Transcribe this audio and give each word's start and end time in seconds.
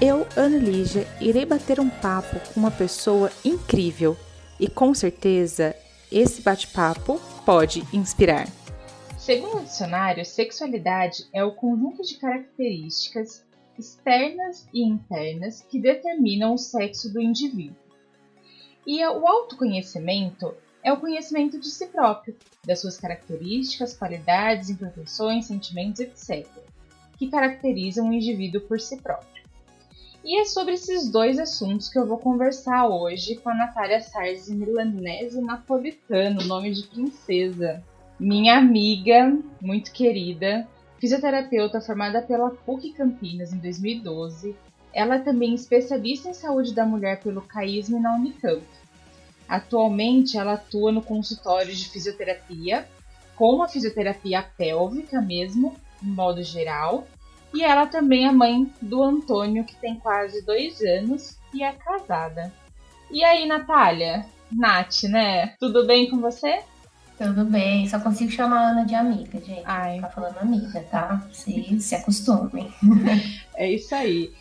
Eu, 0.00 0.26
Ana 0.34 0.56
Lígia, 0.56 1.06
irei 1.20 1.44
bater 1.44 1.78
um 1.78 1.90
papo 1.90 2.40
com 2.54 2.60
uma 2.60 2.70
pessoa 2.70 3.30
incrível 3.44 4.16
e 4.58 4.66
com 4.66 4.94
certeza 4.94 5.76
esse 6.10 6.40
bate-papo 6.40 7.20
pode 7.44 7.82
inspirar. 7.92 8.48
Segundo 9.18 9.58
o 9.58 9.62
dicionário, 9.62 10.24
sexualidade 10.24 11.28
é 11.34 11.44
o 11.44 11.52
conjunto 11.52 12.02
de 12.02 12.16
características 12.16 13.44
externas 13.78 14.66
e 14.72 14.82
internas 14.82 15.60
que 15.68 15.78
determinam 15.78 16.54
o 16.54 16.58
sexo 16.58 17.12
do 17.12 17.20
indivíduo. 17.20 17.76
E 18.86 19.04
o 19.04 19.28
autoconhecimento 19.28 20.54
é 20.82 20.90
o 20.90 20.98
conhecimento 20.98 21.60
de 21.60 21.68
si 21.68 21.86
próprio, 21.88 22.34
das 22.64 22.80
suas 22.80 22.96
características, 22.96 23.94
qualidades, 23.94 24.70
imperfeições, 24.70 25.44
sentimentos, 25.44 26.00
etc., 26.00 26.46
que 27.18 27.28
caracterizam 27.28 28.08
o 28.08 28.12
indivíduo 28.14 28.62
por 28.62 28.80
si 28.80 28.96
próprio. 28.96 29.39
E 30.22 30.38
é 30.38 30.44
sobre 30.44 30.74
esses 30.74 31.08
dois 31.08 31.38
assuntos 31.38 31.88
que 31.88 31.98
eu 31.98 32.06
vou 32.06 32.18
conversar 32.18 32.86
hoje 32.86 33.36
com 33.36 33.48
a 33.48 33.54
Natália 33.54 34.02
Sarzi 34.02 34.54
Milanese 34.54 35.40
Napolitano, 35.40 36.44
nome 36.44 36.72
de 36.72 36.86
princesa. 36.86 37.82
Minha 38.18 38.58
amiga, 38.58 39.34
muito 39.62 39.90
querida, 39.90 40.68
fisioterapeuta 40.98 41.80
formada 41.80 42.20
pela 42.20 42.50
PUC 42.50 42.92
Campinas 42.92 43.54
em 43.54 43.58
2012. 43.58 44.54
Ela 44.92 45.14
é 45.14 45.20
também 45.20 45.54
especialista 45.54 46.28
em 46.28 46.34
saúde 46.34 46.74
da 46.74 46.84
mulher 46.84 47.20
pelo 47.22 47.40
CAISM 47.40 47.98
na 47.98 48.14
Unicamp. 48.14 48.62
Atualmente, 49.48 50.36
ela 50.36 50.52
atua 50.52 50.92
no 50.92 51.00
consultório 51.00 51.74
de 51.74 51.88
fisioterapia, 51.88 52.86
com 53.36 53.62
a 53.62 53.68
fisioterapia 53.68 54.42
pélvica 54.42 55.22
mesmo, 55.22 55.74
em 56.02 56.08
modo 56.08 56.42
geral, 56.42 57.06
e 57.52 57.62
ela 57.62 57.86
também 57.86 58.26
é 58.26 58.32
mãe 58.32 58.72
do 58.80 59.02
Antônio, 59.02 59.64
que 59.64 59.76
tem 59.76 59.96
quase 59.96 60.42
dois 60.42 60.80
anos 60.80 61.38
e 61.52 61.62
é 61.62 61.72
casada. 61.72 62.52
E 63.10 63.24
aí, 63.24 63.46
Natália? 63.46 64.24
Nath, 64.52 65.04
né? 65.04 65.54
Tudo 65.58 65.86
bem 65.86 66.08
com 66.08 66.20
você? 66.20 66.60
Tudo 67.18 67.44
bem, 67.44 67.86
só 67.86 68.00
consigo 68.00 68.30
chamar 68.30 68.60
a 68.60 68.70
Ana 68.70 68.84
de 68.86 68.94
amiga, 68.94 69.38
gente. 69.40 69.62
Ai. 69.64 70.00
Tá 70.00 70.08
falando 70.08 70.38
amiga, 70.38 70.80
tá? 70.90 71.26
Se, 71.32 71.78
se 71.80 71.94
acostumem. 71.94 72.72
é 73.54 73.70
isso 73.70 73.94
aí. 73.94 74.32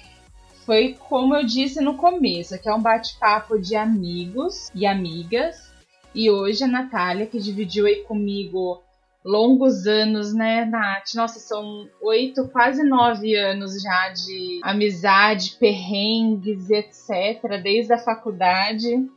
Foi 0.65 0.95
como 1.07 1.35
eu 1.35 1.43
disse 1.43 1.81
no 1.81 1.95
começo, 1.95 2.57
que 2.57 2.69
é 2.69 2.73
um 2.73 2.81
bate-papo 2.81 3.59
de 3.59 3.75
amigos 3.75 4.69
e 4.73 4.85
amigas. 4.85 5.69
E 6.13 6.29
hoje 6.29 6.63
a 6.63 6.67
Natália, 6.67 7.25
que 7.25 7.39
dividiu 7.39 7.85
aí 7.85 8.03
comigo 8.03 8.81
longos 9.23 9.85
anos, 9.85 10.33
né, 10.33 10.65
Nath? 10.65 11.13
Nossa, 11.15 11.39
são 11.39 11.87
oito, 12.01 12.47
quase 12.49 12.83
nove 12.83 13.35
anos 13.35 13.81
já 13.81 14.09
de 14.09 14.59
amizade, 14.63 15.57
perrengues, 15.59 16.69
etc., 16.69 17.61
desde 17.61 17.93
a 17.93 17.97
faculdade. 17.97 19.09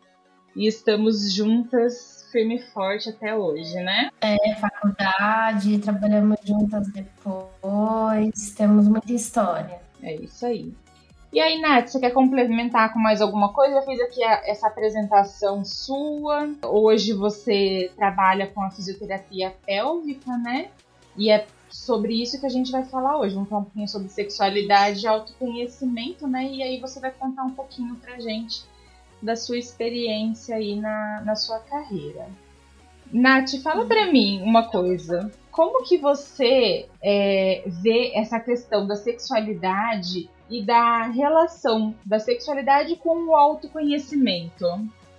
E 0.55 0.67
estamos 0.67 1.33
juntas, 1.33 2.29
firme 2.31 2.57
e 2.57 2.63
forte 2.73 3.09
até 3.09 3.35
hoje, 3.35 3.75
né? 3.77 4.11
É, 4.21 4.55
faculdade, 4.57 5.79
trabalhamos 5.79 6.37
juntas 6.45 6.89
depois, 6.89 8.51
temos 8.55 8.87
muita 8.87 9.13
história. 9.13 9.81
É 10.03 10.15
isso 10.17 10.45
aí. 10.45 10.75
E 11.33 11.41
aí, 11.41 11.59
Nath, 11.59 11.89
você 11.89 11.99
quer 11.99 12.11
complementar 12.11 12.93
com 12.93 12.99
mais 12.99 13.23
alguma 13.23 13.55
coisa? 13.55 13.77
Eu 13.77 13.83
fiz 13.83 13.99
aqui 14.03 14.23
a, 14.23 14.43
essa 14.45 14.67
apresentação 14.67 15.65
sua. 15.65 16.51
Hoje 16.63 17.15
você 17.15 17.91
trabalha 17.97 18.47
com 18.49 18.63
a 18.63 18.71
fisioterapia 18.71 19.55
pélvica, 19.65 20.37
né? 20.37 20.69
E 21.17 21.31
é 21.31 21.47
sobre 21.71 22.21
isso 22.21 22.39
que 22.39 22.45
a 22.45 22.51
gente 22.51 22.71
vai 22.71 22.85
falar 22.85 23.19
hoje. 23.19 23.35
Vamos 23.35 23.49
falar 23.49 23.63
um 23.63 23.65
pouquinho 23.65 23.89
sobre 23.89 24.09
sexualidade 24.11 25.05
e 25.05 25.09
autoconhecimento, 25.09 26.29
né? 26.29 26.45
E 26.53 26.63
aí 26.63 26.79
você 26.79 27.01
vai 27.01 27.11
contar 27.11 27.45
um 27.45 27.53
pouquinho 27.53 27.95
pra 27.97 28.21
gente 28.21 28.65
da 29.23 29.35
sua 29.35 29.57
experiência 29.57 30.57
aí 30.57 30.77
na, 30.77 31.23
na 31.25 31.35
sua 31.35 31.61
carreira. 31.61 32.29
Nath, 33.11 33.57
fala 33.63 33.87
pra 33.87 34.13
mim 34.13 34.43
uma 34.43 34.69
coisa. 34.69 35.31
Como 35.51 35.83
que 35.85 35.97
você 35.97 36.89
é, 37.03 37.63
vê 37.67 38.13
essa 38.15 38.39
questão 38.39 38.87
da 38.87 38.97
sexualidade 38.97 40.29
e 40.53 40.63
da 40.63 41.05
relação 41.05 41.95
da 42.05 42.19
sexualidade 42.19 42.97
com 42.97 43.29
o 43.29 43.37
autoconhecimento? 43.37 44.67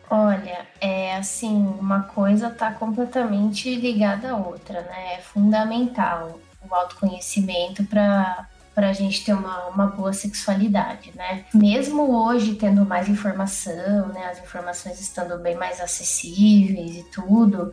Olha, 0.09 0.67
é 0.79 1.15
assim, 1.15 1.55
uma 1.79 2.03
coisa 2.03 2.47
está 2.47 2.71
completamente 2.71 3.73
ligada 3.75 4.31
à 4.31 4.37
outra, 4.37 4.81
né? 4.81 5.15
É 5.15 5.17
fundamental 5.21 6.39
o 6.69 6.73
autoconhecimento 6.73 7.83
para 7.85 8.47
para 8.73 8.89
a 8.89 8.93
gente 8.93 9.23
ter 9.23 9.33
uma, 9.33 9.67
uma 9.67 9.85
boa 9.85 10.11
sexualidade, 10.13 11.11
né? 11.15 11.45
Mesmo 11.53 12.11
hoje 12.11 12.55
tendo 12.55 12.83
mais 12.83 13.07
informação, 13.07 14.07
né? 14.07 14.25
As 14.31 14.39
informações 14.39 14.99
estando 14.99 15.37
bem 15.37 15.55
mais 15.55 15.79
acessíveis 15.79 16.95
e 16.95 17.03
tudo, 17.11 17.71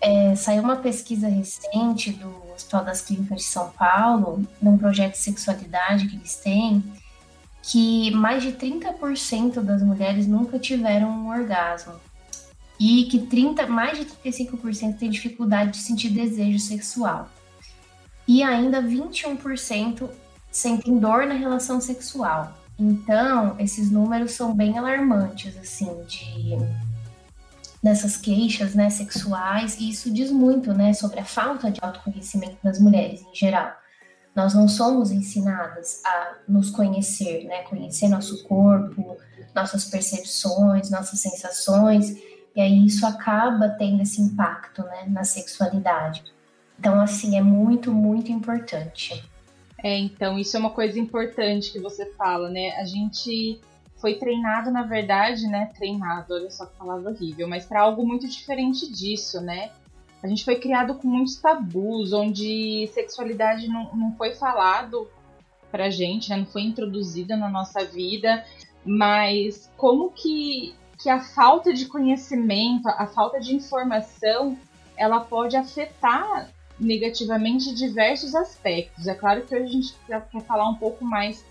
é, 0.00 0.34
saiu 0.34 0.62
uma 0.62 0.76
pesquisa 0.76 1.28
recente 1.28 2.12
do 2.12 2.32
Hospital 2.54 2.84
das 2.84 3.02
Clínicas 3.02 3.38
de 3.38 3.44
São 3.44 3.70
Paulo, 3.70 4.46
num 4.60 4.76
projeto 4.78 5.12
de 5.12 5.18
sexualidade 5.18 6.08
que 6.08 6.16
eles 6.16 6.36
têm, 6.36 6.82
que 7.62 8.10
mais 8.12 8.42
de 8.42 8.52
30% 8.52 9.60
das 9.60 9.82
mulheres 9.82 10.26
nunca 10.26 10.58
tiveram 10.58 11.08
um 11.08 11.28
orgasmo. 11.28 11.94
E 12.78 13.04
que 13.04 13.20
30, 13.20 13.66
mais 13.66 13.98
de 13.98 14.04
35% 14.04 14.98
têm 14.98 15.10
dificuldade 15.10 15.72
de 15.72 15.78
sentir 15.78 16.10
desejo 16.10 16.58
sexual. 16.58 17.28
E 18.28 18.42
ainda 18.42 18.82
21% 18.82 20.10
sentem 20.50 20.98
dor 20.98 21.26
na 21.26 21.34
relação 21.34 21.80
sexual. 21.80 22.56
Então, 22.78 23.56
esses 23.58 23.90
números 23.90 24.32
são 24.32 24.54
bem 24.54 24.76
alarmantes, 24.76 25.56
assim, 25.56 26.04
de 26.06 26.58
nessas 27.86 28.16
queixas 28.16 28.74
né, 28.74 28.90
sexuais, 28.90 29.78
e 29.78 29.88
isso 29.88 30.12
diz 30.12 30.32
muito 30.32 30.74
né, 30.74 30.92
sobre 30.92 31.20
a 31.20 31.24
falta 31.24 31.70
de 31.70 31.78
autoconhecimento 31.80 32.56
das 32.60 32.80
mulheres 32.80 33.22
em 33.22 33.32
geral. 33.32 33.72
Nós 34.34 34.54
não 34.54 34.66
somos 34.66 35.12
ensinadas 35.12 36.02
a 36.04 36.34
nos 36.48 36.68
conhecer, 36.68 37.44
né, 37.44 37.62
conhecer 37.62 38.08
nosso 38.08 38.42
corpo, 38.42 39.16
nossas 39.54 39.84
percepções, 39.84 40.90
nossas 40.90 41.20
sensações, 41.20 42.10
e 42.56 42.60
aí 42.60 42.84
isso 42.84 43.06
acaba 43.06 43.68
tendo 43.68 44.02
esse 44.02 44.20
impacto 44.20 44.82
né, 44.82 45.04
na 45.06 45.22
sexualidade. 45.22 46.24
Então, 46.76 47.00
assim, 47.00 47.38
é 47.38 47.40
muito, 47.40 47.92
muito 47.92 48.32
importante. 48.32 49.24
É, 49.78 49.96
então, 49.96 50.36
isso 50.36 50.56
é 50.56 50.60
uma 50.60 50.70
coisa 50.70 50.98
importante 50.98 51.70
que 51.70 51.78
você 51.78 52.12
fala, 52.14 52.50
né? 52.50 52.72
A 52.80 52.84
gente 52.84 53.60
foi 53.96 54.14
treinado, 54.14 54.70
na 54.70 54.82
verdade, 54.82 55.46
né? 55.46 55.70
Treinado, 55.74 56.34
olha 56.34 56.50
só 56.50 56.66
que 56.66 56.76
palavra 56.76 57.10
horrível, 57.10 57.48
mas 57.48 57.64
para 57.64 57.80
algo 57.80 58.06
muito 58.06 58.28
diferente 58.28 58.90
disso, 58.92 59.40
né? 59.40 59.70
A 60.22 60.28
gente 60.28 60.44
foi 60.44 60.56
criado 60.56 60.94
com 60.94 61.08
muitos 61.08 61.36
tabus, 61.36 62.12
onde 62.12 62.88
sexualidade 62.92 63.68
não, 63.68 63.94
não 63.94 64.12
foi 64.16 64.34
falado 64.34 65.08
pra 65.70 65.90
gente, 65.90 66.30
né? 66.30 66.36
Não 66.36 66.46
foi 66.46 66.62
introduzida 66.62 67.36
na 67.36 67.48
nossa 67.48 67.84
vida, 67.84 68.44
mas 68.84 69.70
como 69.76 70.10
que, 70.10 70.74
que 70.98 71.08
a 71.08 71.20
falta 71.20 71.72
de 71.72 71.86
conhecimento, 71.86 72.88
a 72.88 73.06
falta 73.06 73.40
de 73.40 73.54
informação, 73.54 74.58
ela 74.96 75.20
pode 75.20 75.56
afetar 75.56 76.50
negativamente 76.78 77.74
diversos 77.74 78.34
aspectos. 78.34 79.06
É 79.06 79.14
claro 79.14 79.42
que 79.42 79.54
hoje 79.54 79.64
a 79.64 79.68
gente 79.68 79.94
quer 80.06 80.26
falar 80.42 80.68
um 80.68 80.74
pouco 80.74 81.04
mais 81.04 81.44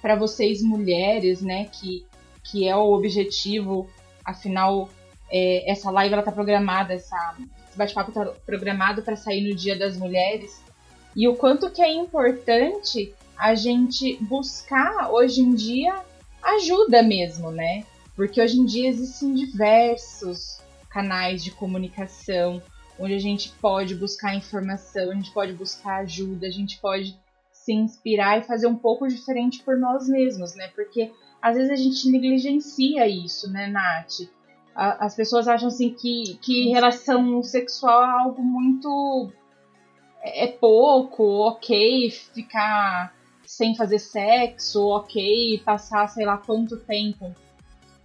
para 0.00 0.16
vocês 0.16 0.62
mulheres, 0.62 1.40
né, 1.40 1.66
que, 1.66 2.06
que 2.42 2.68
é 2.68 2.76
o 2.76 2.92
objetivo, 2.92 3.88
afinal, 4.24 4.88
é, 5.30 5.70
essa 5.70 5.90
live 5.90 6.14
ela 6.14 6.22
tá 6.22 6.32
programada, 6.32 6.94
essa, 6.94 7.36
esse 7.68 7.76
bate-papo 7.76 8.12
tá 8.12 8.26
programado 8.46 9.02
para 9.02 9.16
sair 9.16 9.48
no 9.48 9.54
Dia 9.54 9.78
das 9.78 9.96
Mulheres, 9.96 10.62
e 11.14 11.28
o 11.28 11.36
quanto 11.36 11.70
que 11.70 11.82
é 11.82 11.92
importante 11.92 13.12
a 13.36 13.54
gente 13.54 14.16
buscar 14.20 15.10
hoje 15.10 15.40
em 15.40 15.54
dia 15.54 16.00
ajuda 16.42 17.02
mesmo, 17.02 17.50
né? 17.50 17.84
Porque 18.14 18.40
hoje 18.40 18.58
em 18.58 18.64
dia 18.64 18.88
existem 18.88 19.34
diversos 19.34 20.60
canais 20.88 21.42
de 21.42 21.50
comunicação 21.50 22.62
onde 22.98 23.14
a 23.14 23.18
gente 23.18 23.48
pode 23.60 23.94
buscar 23.94 24.34
informação, 24.34 25.10
a 25.10 25.14
gente 25.14 25.32
pode 25.32 25.54
buscar 25.54 26.02
ajuda, 26.02 26.46
a 26.46 26.50
gente 26.50 26.78
pode 26.78 27.18
se 27.70 27.76
inspirar 27.76 28.38
e 28.38 28.42
fazer 28.42 28.66
um 28.66 28.74
pouco 28.74 29.06
diferente 29.06 29.62
por 29.62 29.78
nós 29.78 30.08
mesmos, 30.08 30.54
né? 30.56 30.68
Porque 30.74 31.12
às 31.40 31.54
vezes 31.54 31.70
a 31.70 31.76
gente 31.76 32.10
negligencia 32.10 33.06
isso, 33.06 33.50
né, 33.50 33.68
Nath? 33.68 34.28
as 34.72 35.14
pessoas 35.14 35.46
acham 35.48 35.68
assim 35.68 35.92
que, 35.92 36.38
que 36.40 36.70
relação 36.70 37.42
sexual 37.42 38.02
é 38.02 38.22
algo 38.22 38.42
muito. 38.42 39.30
É, 40.22 40.44
é 40.44 40.46
pouco, 40.46 41.22
ok, 41.22 42.10
ficar 42.10 43.14
sem 43.44 43.74
fazer 43.74 43.98
sexo, 43.98 44.86
ok, 44.86 45.60
passar 45.64 46.08
sei 46.08 46.24
lá 46.24 46.38
quanto 46.38 46.78
tempo 46.78 47.34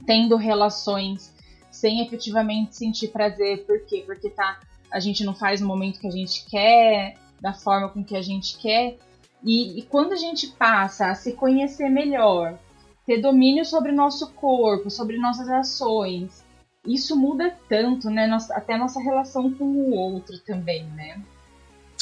tendo 0.06 0.36
relações 0.36 1.34
sem 1.72 2.02
efetivamente 2.02 2.76
sentir 2.76 3.10
prazer. 3.10 3.66
Por 3.66 3.86
quê? 3.86 4.04
Porque 4.06 4.30
tá, 4.30 4.60
a 4.92 5.00
gente 5.00 5.24
não 5.24 5.36
faz 5.36 5.62
no 5.62 5.68
momento 5.68 6.00
que 6.00 6.08
a 6.08 6.12
gente 6.12 6.46
quer, 6.46 7.16
da 7.40 7.54
forma 7.54 7.90
com 7.90 8.04
que 8.04 8.16
a 8.16 8.22
gente 8.22 8.58
quer. 8.58 8.98
E, 9.46 9.80
e, 9.80 9.84
quando 9.84 10.14
a 10.14 10.18
gente 10.18 10.48
passa 10.48 11.12
a 11.12 11.16
se 11.16 11.34
conhecer 11.34 11.88
melhor, 11.88 12.58
ter 13.06 13.22
domínio 13.22 13.64
sobre 13.64 13.92
o 13.92 13.96
nosso 13.96 14.32
corpo, 14.34 14.90
sobre 14.90 15.18
nossas 15.18 15.48
ações. 15.48 16.44
Isso 16.84 17.16
muda 17.16 17.56
tanto, 17.70 18.10
né? 18.10 18.26
Nossa, 18.26 18.56
até 18.56 18.76
nossa 18.76 19.00
relação 19.00 19.54
com 19.54 19.66
o 19.66 19.92
outro 19.94 20.40
também, 20.40 20.86
né? 20.88 21.22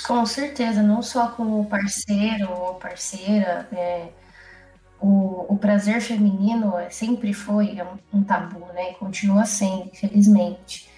Com 0.08 0.26
certeza, 0.26 0.82
não 0.82 1.02
só 1.02 1.28
com 1.30 1.60
o 1.60 1.66
parceiro 1.66 2.50
ou 2.50 2.76
parceira. 2.76 3.68
É, 3.74 4.10
o, 5.02 5.54
o 5.54 5.58
prazer 5.58 6.00
feminino 6.00 6.74
sempre 6.90 7.34
foi 7.34 7.78
um, 7.82 8.20
um 8.20 8.24
tabu, 8.24 8.66
né? 8.74 8.92
E 8.92 8.96
continua 8.96 9.46
sendo, 9.46 9.90
infelizmente. 9.92 10.90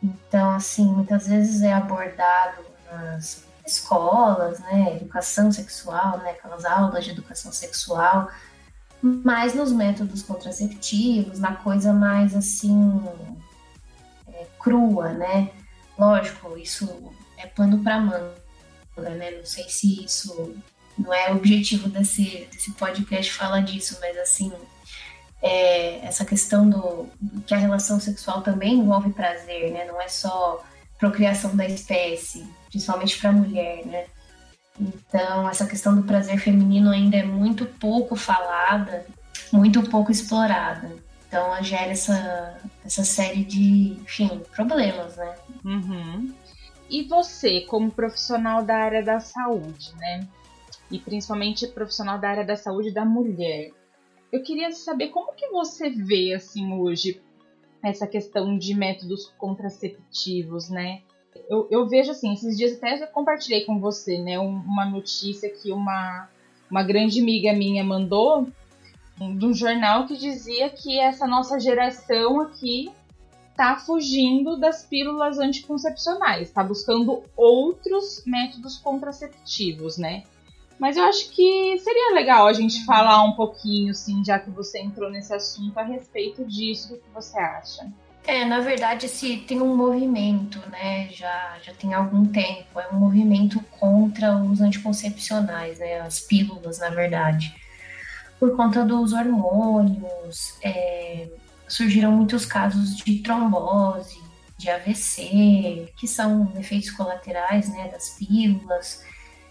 Então, 0.00 0.50
assim, 0.50 0.86
muitas 0.86 1.26
vezes 1.26 1.62
é 1.62 1.72
abordado 1.72 2.62
nas 2.90 3.44
escolas, 3.66 4.60
né, 4.60 4.96
educação 4.96 5.50
sexual, 5.50 6.18
né, 6.18 6.30
aquelas 6.30 6.64
aulas 6.64 7.04
de 7.04 7.10
educação 7.10 7.52
sexual, 7.52 8.30
mas 9.02 9.54
nos 9.54 9.72
métodos 9.72 10.22
contraceptivos, 10.22 11.38
na 11.38 11.56
coisa 11.56 11.92
mais 11.92 12.34
assim 12.34 13.02
é, 14.28 14.46
crua, 14.58 15.12
né? 15.12 15.50
Lógico, 15.98 16.56
isso 16.56 17.12
é 17.36 17.46
pano 17.46 17.82
para 17.82 18.00
manga, 18.00 18.34
né? 18.96 19.30
Não 19.32 19.44
sei 19.44 19.68
se 19.68 20.04
isso 20.04 20.56
não 20.98 21.12
é 21.12 21.30
o 21.32 21.36
objetivo 21.36 21.88
desse, 21.88 22.48
desse 22.50 22.72
podcast 22.72 23.32
falar 23.32 23.60
disso, 23.60 23.98
mas 24.00 24.16
assim 24.16 24.52
é, 25.42 26.04
essa 26.04 26.24
questão 26.24 26.68
do, 26.68 27.08
do, 27.20 27.42
que 27.42 27.54
a 27.54 27.58
relação 27.58 28.00
sexual 28.00 28.42
também 28.42 28.74
envolve 28.74 29.12
prazer, 29.12 29.70
né? 29.72 29.84
Não 29.84 30.00
é 30.00 30.08
só 30.08 30.64
procriação 30.98 31.54
da 31.54 31.66
espécie, 31.66 32.46
principalmente 32.68 33.18
para 33.18 33.30
a 33.30 33.32
mulher, 33.32 33.86
né? 33.86 34.06
Então, 34.78 35.48
essa 35.48 35.66
questão 35.66 35.96
do 35.96 36.02
prazer 36.02 36.38
feminino 36.38 36.90
ainda 36.90 37.16
é 37.16 37.24
muito 37.24 37.64
pouco 37.64 38.14
falada, 38.14 39.06
muito 39.52 39.82
pouco 39.88 40.12
explorada. 40.12 40.94
Então, 41.26 41.62
gera 41.62 41.90
essa, 41.90 42.60
essa 42.84 43.02
série 43.02 43.44
de, 43.44 43.98
enfim, 44.02 44.42
problemas, 44.54 45.16
né? 45.16 45.34
Uhum. 45.64 46.34
E 46.88 47.02
você, 47.04 47.62
como 47.62 47.90
profissional 47.90 48.62
da 48.62 48.76
área 48.76 49.02
da 49.02 49.18
saúde, 49.18 49.92
né? 49.96 50.26
E 50.90 50.98
principalmente 50.98 51.66
profissional 51.66 52.18
da 52.18 52.28
área 52.28 52.44
da 52.44 52.56
saúde 52.56 52.92
da 52.92 53.04
mulher, 53.04 53.72
eu 54.30 54.42
queria 54.42 54.70
saber 54.72 55.08
como 55.08 55.32
que 55.32 55.48
você 55.48 55.90
vê, 55.90 56.34
assim, 56.34 56.72
hoje, 56.74 57.20
essa 57.82 58.06
questão 58.06 58.56
de 58.56 58.74
métodos 58.74 59.32
contraceptivos, 59.36 60.68
né? 60.68 61.02
Eu, 61.48 61.68
eu 61.70 61.86
vejo 61.88 62.10
assim, 62.10 62.32
esses 62.32 62.56
dias 62.56 62.72
até 62.72 62.96
já 62.98 63.06
compartilhei 63.06 63.64
com 63.64 63.78
você, 63.78 64.18
né, 64.18 64.38
uma 64.38 64.84
notícia 64.84 65.48
que 65.48 65.70
uma, 65.70 66.28
uma 66.70 66.82
grande 66.82 67.20
amiga 67.20 67.52
minha 67.52 67.84
mandou 67.84 68.48
de 69.18 69.46
um 69.46 69.54
jornal 69.54 70.06
que 70.06 70.16
dizia 70.16 70.68
que 70.68 70.98
essa 70.98 71.26
nossa 71.26 71.58
geração 71.58 72.40
aqui 72.40 72.90
tá 73.56 73.76
fugindo 73.76 74.58
das 74.58 74.84
pílulas 74.84 75.38
anticoncepcionais, 75.38 76.50
tá 76.50 76.62
buscando 76.62 77.22
outros 77.34 78.22
métodos 78.26 78.76
contraceptivos, 78.76 79.96
né? 79.96 80.24
Mas 80.78 80.98
eu 80.98 81.04
acho 81.04 81.30
que 81.30 81.78
seria 81.78 82.12
legal 82.12 82.46
a 82.46 82.52
gente 82.52 82.84
falar 82.84 83.24
um 83.24 83.32
pouquinho, 83.32 83.92
assim, 83.92 84.22
já 84.22 84.38
que 84.38 84.50
você 84.50 84.78
entrou 84.78 85.10
nesse 85.10 85.32
assunto, 85.32 85.78
a 85.78 85.82
respeito 85.82 86.44
disso, 86.44 86.94
o 86.94 86.98
que 86.98 87.08
você 87.14 87.38
acha? 87.38 87.90
É, 88.26 88.44
na 88.44 88.58
verdade, 88.58 89.08
se 89.08 89.36
tem 89.36 89.62
um 89.62 89.76
movimento, 89.76 90.58
né? 90.68 91.08
Já, 91.12 91.58
já 91.62 91.72
tem 91.72 91.94
algum 91.94 92.26
tempo. 92.26 92.80
É 92.80 92.88
um 92.88 92.98
movimento 92.98 93.60
contra 93.78 94.36
os 94.36 94.60
anticoncepcionais, 94.60 95.78
né? 95.78 96.00
As 96.00 96.18
pílulas, 96.20 96.80
na 96.80 96.90
verdade. 96.90 97.54
Por 98.40 98.56
conta 98.56 98.84
dos 98.84 99.12
hormônios, 99.12 100.58
é, 100.60 101.28
surgiram 101.68 102.10
muitos 102.10 102.44
casos 102.44 102.96
de 102.96 103.20
trombose, 103.20 104.20
de 104.58 104.70
AVC, 104.70 105.92
que 105.96 106.08
são 106.08 106.52
efeitos 106.58 106.90
colaterais, 106.90 107.68
né? 107.68 107.88
Das 107.92 108.10
pílulas. 108.18 109.04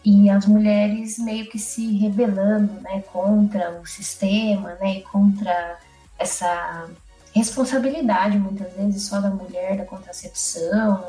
E 0.04 0.30
as 0.30 0.46
mulheres 0.46 1.18
meio 1.18 1.50
que 1.50 1.58
se 1.58 1.98
rebelando, 1.98 2.74
né? 2.82 3.02
Contra 3.14 3.80
o 3.80 3.86
sistema, 3.86 4.76
né? 4.82 5.00
Contra 5.00 5.80
essa 6.20 6.90
responsabilidade, 7.36 8.40
muitas 8.40 8.74
vezes, 8.74 9.04
só 9.04 9.20
da 9.20 9.30
mulher 9.30 9.78
da 9.78 9.86
contracepção, 9.86 11.04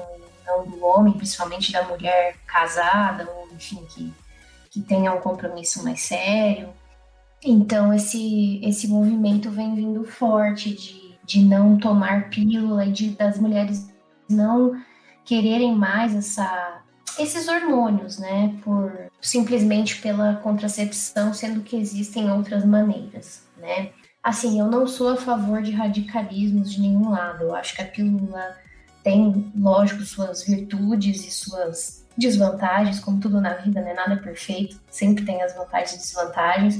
não 0.44 0.66
do 0.66 0.84
homem, 0.84 1.12
principalmente 1.12 1.72
da 1.72 1.84
mulher 1.84 2.36
casada, 2.46 3.30
ou 3.30 3.48
enfim, 3.54 3.84
que, 3.88 4.12
que 4.70 4.82
tenha 4.82 5.12
um 5.12 5.20
compromisso 5.20 5.84
mais 5.84 6.00
sério. 6.00 6.68
Então, 7.44 7.94
esse, 7.94 8.60
esse 8.64 8.88
movimento 8.88 9.50
vem 9.50 9.76
vindo 9.76 10.02
forte 10.04 10.74
de, 10.74 11.16
de 11.24 11.44
não 11.44 11.78
tomar 11.78 12.28
pílula 12.28 12.84
e 12.86 12.92
de, 12.92 13.10
das 13.10 13.38
mulheres 13.38 13.88
não 14.28 14.72
quererem 15.24 15.76
mais 15.76 16.12
essa, 16.12 16.82
esses 17.20 17.46
hormônios, 17.46 18.18
né? 18.18 18.52
Por 18.64 18.92
simplesmente 19.20 20.00
pela 20.00 20.34
contracepção, 20.36 21.32
sendo 21.32 21.60
que 21.60 21.76
existem 21.76 22.30
outras 22.32 22.64
maneiras, 22.64 23.44
né? 23.58 23.90
Assim, 24.26 24.58
eu 24.58 24.66
não 24.66 24.88
sou 24.88 25.10
a 25.10 25.16
favor 25.16 25.62
de 25.62 25.70
radicalismos 25.70 26.72
de 26.72 26.80
nenhum 26.80 27.10
lado. 27.10 27.44
Eu 27.44 27.54
acho 27.54 27.76
que 27.76 27.82
a 27.82 27.86
pílula 27.86 28.56
tem, 29.00 29.52
lógico, 29.56 30.02
suas 30.02 30.44
virtudes 30.44 31.24
e 31.24 31.30
suas 31.30 32.04
desvantagens, 32.18 32.98
como 32.98 33.20
tudo 33.20 33.40
na 33.40 33.54
vida, 33.54 33.80
né? 33.80 33.94
Nada 33.94 34.14
é 34.14 34.16
perfeito, 34.16 34.80
sempre 34.90 35.24
tem 35.24 35.40
as 35.44 35.54
vantagens 35.54 35.92
e 35.92 35.98
desvantagens. 35.98 36.76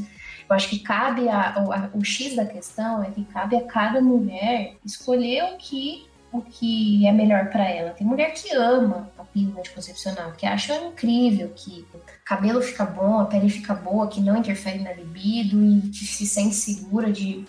Eu 0.50 0.56
acho 0.56 0.69
que 0.69 0.81
cabe 0.81 1.28
a, 1.28 1.54
a, 1.54 1.90
o 1.94 2.04
X 2.04 2.34
da 2.34 2.44
questão 2.44 3.04
é 3.04 3.12
que 3.12 3.25
cabe 3.26 3.54
a 3.54 3.64
cada 3.64 4.00
mulher 4.00 4.75
escolher 4.84 5.44
o 5.44 5.56
que 5.56 6.04
o 6.38 6.42
que 6.42 7.06
é 7.06 7.12
melhor 7.12 7.50
para 7.50 7.68
ela. 7.68 7.90
Tem 7.90 8.06
mulher 8.06 8.32
que 8.32 8.54
ama 8.54 9.10
a 9.18 9.24
pílula 9.24 9.60
anticoncepcional, 9.60 10.32
que 10.32 10.46
acha 10.46 10.74
incrível, 10.76 11.52
que 11.54 11.86
o 11.94 12.00
cabelo 12.24 12.60
fica 12.62 12.84
bom, 12.84 13.20
a 13.20 13.26
pele 13.26 13.48
fica 13.48 13.74
boa, 13.74 14.08
que 14.08 14.20
não 14.20 14.36
interfere 14.36 14.78
na 14.78 14.92
libido 14.92 15.64
e 15.64 15.88
que 15.88 16.04
se 16.04 16.26
sente 16.26 16.54
segura 16.54 17.12
de 17.12 17.44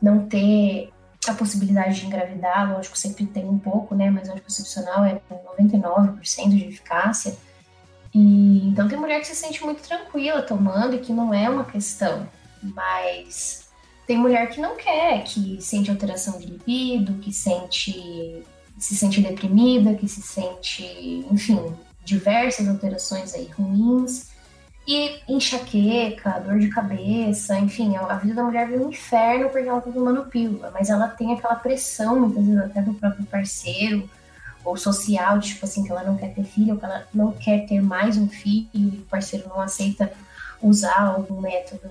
não 0.00 0.26
ter 0.26 0.90
a 1.28 1.34
possibilidade 1.34 2.00
de 2.00 2.06
engravidar. 2.06 2.72
Lógico, 2.72 2.98
sempre 2.98 3.26
tem 3.26 3.44
um 3.44 3.58
pouco, 3.58 3.94
né? 3.94 4.10
Mas 4.10 4.28
o 4.28 4.32
anticoncepcional 4.32 5.04
é 5.04 5.20
99% 5.58 6.48
de 6.48 6.64
eficácia. 6.64 7.36
E 8.14 8.68
então 8.68 8.88
tem 8.88 8.98
mulher 8.98 9.20
que 9.20 9.26
se 9.26 9.34
sente 9.34 9.64
muito 9.64 9.82
tranquila 9.82 10.42
tomando 10.42 10.96
e 10.96 10.98
que 10.98 11.12
não 11.12 11.32
é 11.32 11.48
uma 11.48 11.64
questão. 11.64 12.28
Mas 12.62 13.61
tem 14.06 14.16
mulher 14.16 14.48
que 14.50 14.60
não 14.60 14.76
quer, 14.76 15.24
que 15.24 15.60
sente 15.60 15.90
alteração 15.90 16.38
de 16.38 16.46
libido, 16.46 17.14
que 17.14 17.32
sente 17.32 18.44
se 18.78 18.96
sente 18.96 19.20
deprimida, 19.20 19.94
que 19.94 20.08
se 20.08 20.20
sente, 20.20 20.84
enfim, 21.30 21.72
diversas 22.04 22.68
alterações 22.68 23.34
aí 23.34 23.48
ruins. 23.56 24.32
E 24.88 25.20
enxaqueca, 25.28 26.40
dor 26.40 26.58
de 26.58 26.68
cabeça, 26.68 27.56
enfim, 27.56 27.96
a 27.96 28.16
vida 28.16 28.34
da 28.34 28.42
mulher 28.42 28.66
vira 28.66 28.82
um 28.82 28.90
inferno 28.90 29.48
porque 29.48 29.68
ela 29.68 29.80
tá 29.80 29.92
tomando 29.92 30.24
pílula, 30.24 30.72
mas 30.74 30.90
ela 30.90 31.06
tem 31.06 31.32
aquela 31.32 31.54
pressão, 31.54 32.18
muitas 32.18 32.44
vezes 32.44 32.60
até 32.60 32.82
do 32.82 32.92
próprio 32.94 33.24
parceiro 33.26 34.10
ou 34.64 34.76
social, 34.76 35.38
tipo 35.38 35.64
assim, 35.64 35.84
que 35.84 35.92
ela 35.92 36.02
não 36.02 36.16
quer 36.16 36.34
ter 36.34 36.42
filho, 36.42 36.74
ou 36.74 36.78
que 36.80 36.84
ela 36.84 37.06
não 37.14 37.30
quer 37.30 37.64
ter 37.66 37.80
mais 37.80 38.16
um 38.16 38.28
filho 38.28 38.68
e 38.74 38.86
o 38.86 39.06
parceiro 39.08 39.48
não 39.48 39.60
aceita 39.60 40.12
usar 40.60 41.00
algum 41.00 41.40
método 41.40 41.88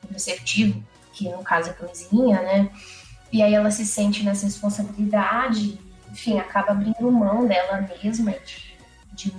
contraceptivo 0.00 0.82
que 1.12 1.28
no 1.28 1.42
caso 1.42 1.68
é 1.68 1.72
a 1.72 1.74
camisinha, 1.74 2.42
né? 2.42 2.70
E 3.32 3.42
aí 3.42 3.54
ela 3.54 3.70
se 3.70 3.86
sente 3.86 4.24
nessa 4.24 4.46
responsabilidade, 4.46 5.78
enfim, 6.10 6.38
acaba 6.38 6.72
abrindo 6.72 7.10
mão 7.10 7.46
dela 7.46 7.88
mesma, 8.02 8.32
de, 8.32 8.76
de, 9.12 9.34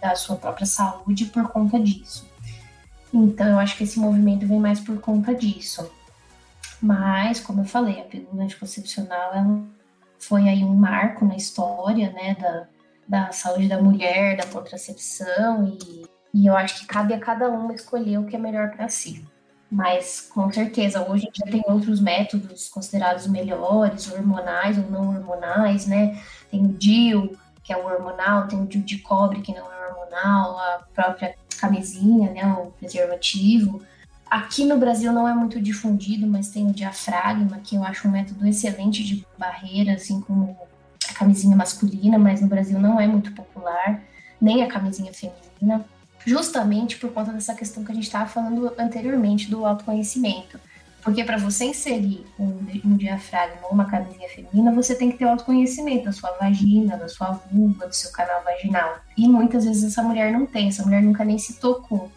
da 0.00 0.14
sua 0.14 0.36
própria 0.36 0.66
saúde 0.66 1.26
por 1.26 1.48
conta 1.48 1.78
disso. 1.78 2.30
Então 3.12 3.46
eu 3.46 3.58
acho 3.58 3.76
que 3.76 3.84
esse 3.84 3.98
movimento 3.98 4.46
vem 4.46 4.60
mais 4.60 4.80
por 4.80 5.00
conta 5.00 5.34
disso. 5.34 5.90
Mas, 6.80 7.40
como 7.40 7.60
eu 7.60 7.64
falei, 7.64 8.00
a 8.00 8.04
pílula 8.04 8.42
anticoncepcional 8.42 9.34
ela 9.34 9.62
foi 10.18 10.48
aí 10.48 10.64
um 10.64 10.74
marco 10.74 11.24
na 11.24 11.36
história, 11.36 12.10
né, 12.12 12.36
da, 12.40 12.66
da 13.06 13.32
saúde 13.32 13.68
da 13.68 13.80
mulher, 13.80 14.36
da 14.36 14.46
contracepção, 14.46 15.76
e, 15.80 16.06
e 16.32 16.46
eu 16.46 16.56
acho 16.56 16.80
que 16.80 16.86
cabe 16.86 17.12
a 17.12 17.20
cada 17.20 17.48
uma 17.48 17.74
escolher 17.74 18.18
o 18.18 18.26
que 18.26 18.36
é 18.36 18.38
melhor 18.38 18.70
para 18.70 18.88
si. 18.88 19.24
Mas, 19.72 20.20
com 20.20 20.52
certeza, 20.52 21.02
hoje 21.08 21.30
já 21.32 21.46
tem 21.46 21.62
outros 21.66 21.98
métodos 21.98 22.68
considerados 22.68 23.26
melhores, 23.26 24.12
hormonais 24.12 24.76
ou 24.76 24.84
não 24.90 25.16
hormonais, 25.16 25.86
né? 25.86 26.22
Tem 26.50 26.62
o 26.62 26.68
DIU, 26.68 27.38
que 27.64 27.72
é 27.72 27.76
o 27.78 27.86
hormonal, 27.86 28.46
tem 28.46 28.60
o 28.60 28.66
DIU 28.66 28.82
de 28.82 28.98
cobre, 28.98 29.40
que 29.40 29.50
não 29.50 29.72
é 29.72 29.88
hormonal, 29.88 30.58
a 30.58 30.84
própria 30.94 31.34
camisinha, 31.58 32.30
né? 32.30 32.44
O 32.52 32.66
preservativo. 32.72 33.80
Aqui 34.30 34.66
no 34.66 34.76
Brasil 34.76 35.10
não 35.10 35.26
é 35.26 35.32
muito 35.32 35.58
difundido, 35.58 36.26
mas 36.26 36.50
tem 36.50 36.68
o 36.68 36.74
diafragma, 36.74 37.58
que 37.64 37.74
eu 37.74 37.82
acho 37.82 38.06
um 38.06 38.10
método 38.10 38.46
excelente 38.46 39.02
de 39.02 39.26
barreira, 39.38 39.94
assim 39.94 40.20
como 40.20 40.54
a 41.08 41.14
camisinha 41.14 41.56
masculina, 41.56 42.18
mas 42.18 42.42
no 42.42 42.46
Brasil 42.46 42.78
não 42.78 43.00
é 43.00 43.06
muito 43.06 43.32
popular, 43.32 44.02
nem 44.38 44.62
a 44.62 44.68
camisinha 44.68 45.14
feminina 45.14 45.82
justamente 46.24 46.96
por 46.96 47.12
conta 47.12 47.32
dessa 47.32 47.54
questão 47.54 47.84
que 47.84 47.92
a 47.92 47.94
gente 47.94 48.04
estava 48.04 48.28
falando 48.28 48.72
anteriormente 48.78 49.50
do 49.50 49.64
autoconhecimento. 49.64 50.58
Porque 51.02 51.24
para 51.24 51.36
você 51.36 51.64
inserir 51.64 52.24
um, 52.38 52.64
um 52.84 52.96
diafragma 52.96 53.66
ou 53.66 53.72
uma 53.72 53.86
camisinha 53.86 54.28
feminina, 54.28 54.72
você 54.72 54.94
tem 54.94 55.10
que 55.10 55.18
ter 55.18 55.24
autoconhecimento 55.24 56.04
da 56.04 56.12
sua 56.12 56.30
vagina, 56.32 56.96
da 56.96 57.08
sua 57.08 57.32
vulva, 57.50 57.88
do 57.88 57.94
seu 57.94 58.12
canal 58.12 58.42
vaginal. 58.44 59.00
E 59.16 59.28
muitas 59.28 59.64
vezes 59.64 59.82
essa 59.82 60.02
mulher 60.02 60.32
não 60.32 60.46
tem, 60.46 60.68
essa 60.68 60.84
mulher 60.84 61.02
nunca 61.02 61.24
nem 61.24 61.38
se 61.38 61.54
tocou. 61.54 62.10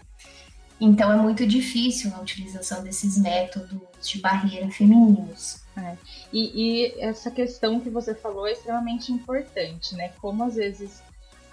Então 0.79 1.11
é 1.11 1.15
muito 1.15 1.47
difícil 1.47 2.13
a 2.15 2.21
utilização 2.21 2.83
desses 2.83 3.17
métodos 3.17 3.79
de 4.03 4.19
barreira 4.19 4.69
femininos. 4.69 5.63
É. 5.77 5.97
E, 6.31 6.51
e, 6.53 7.01
essa 7.01 7.31
questão 7.31 7.79
que 7.79 7.89
você 7.89 8.13
falou 8.13 8.47
é 8.47 8.53
extremamente 8.53 9.11
importante, 9.11 9.95
né? 9.95 10.11
Como 10.21 10.43
às 10.43 10.55
vezes 10.55 11.01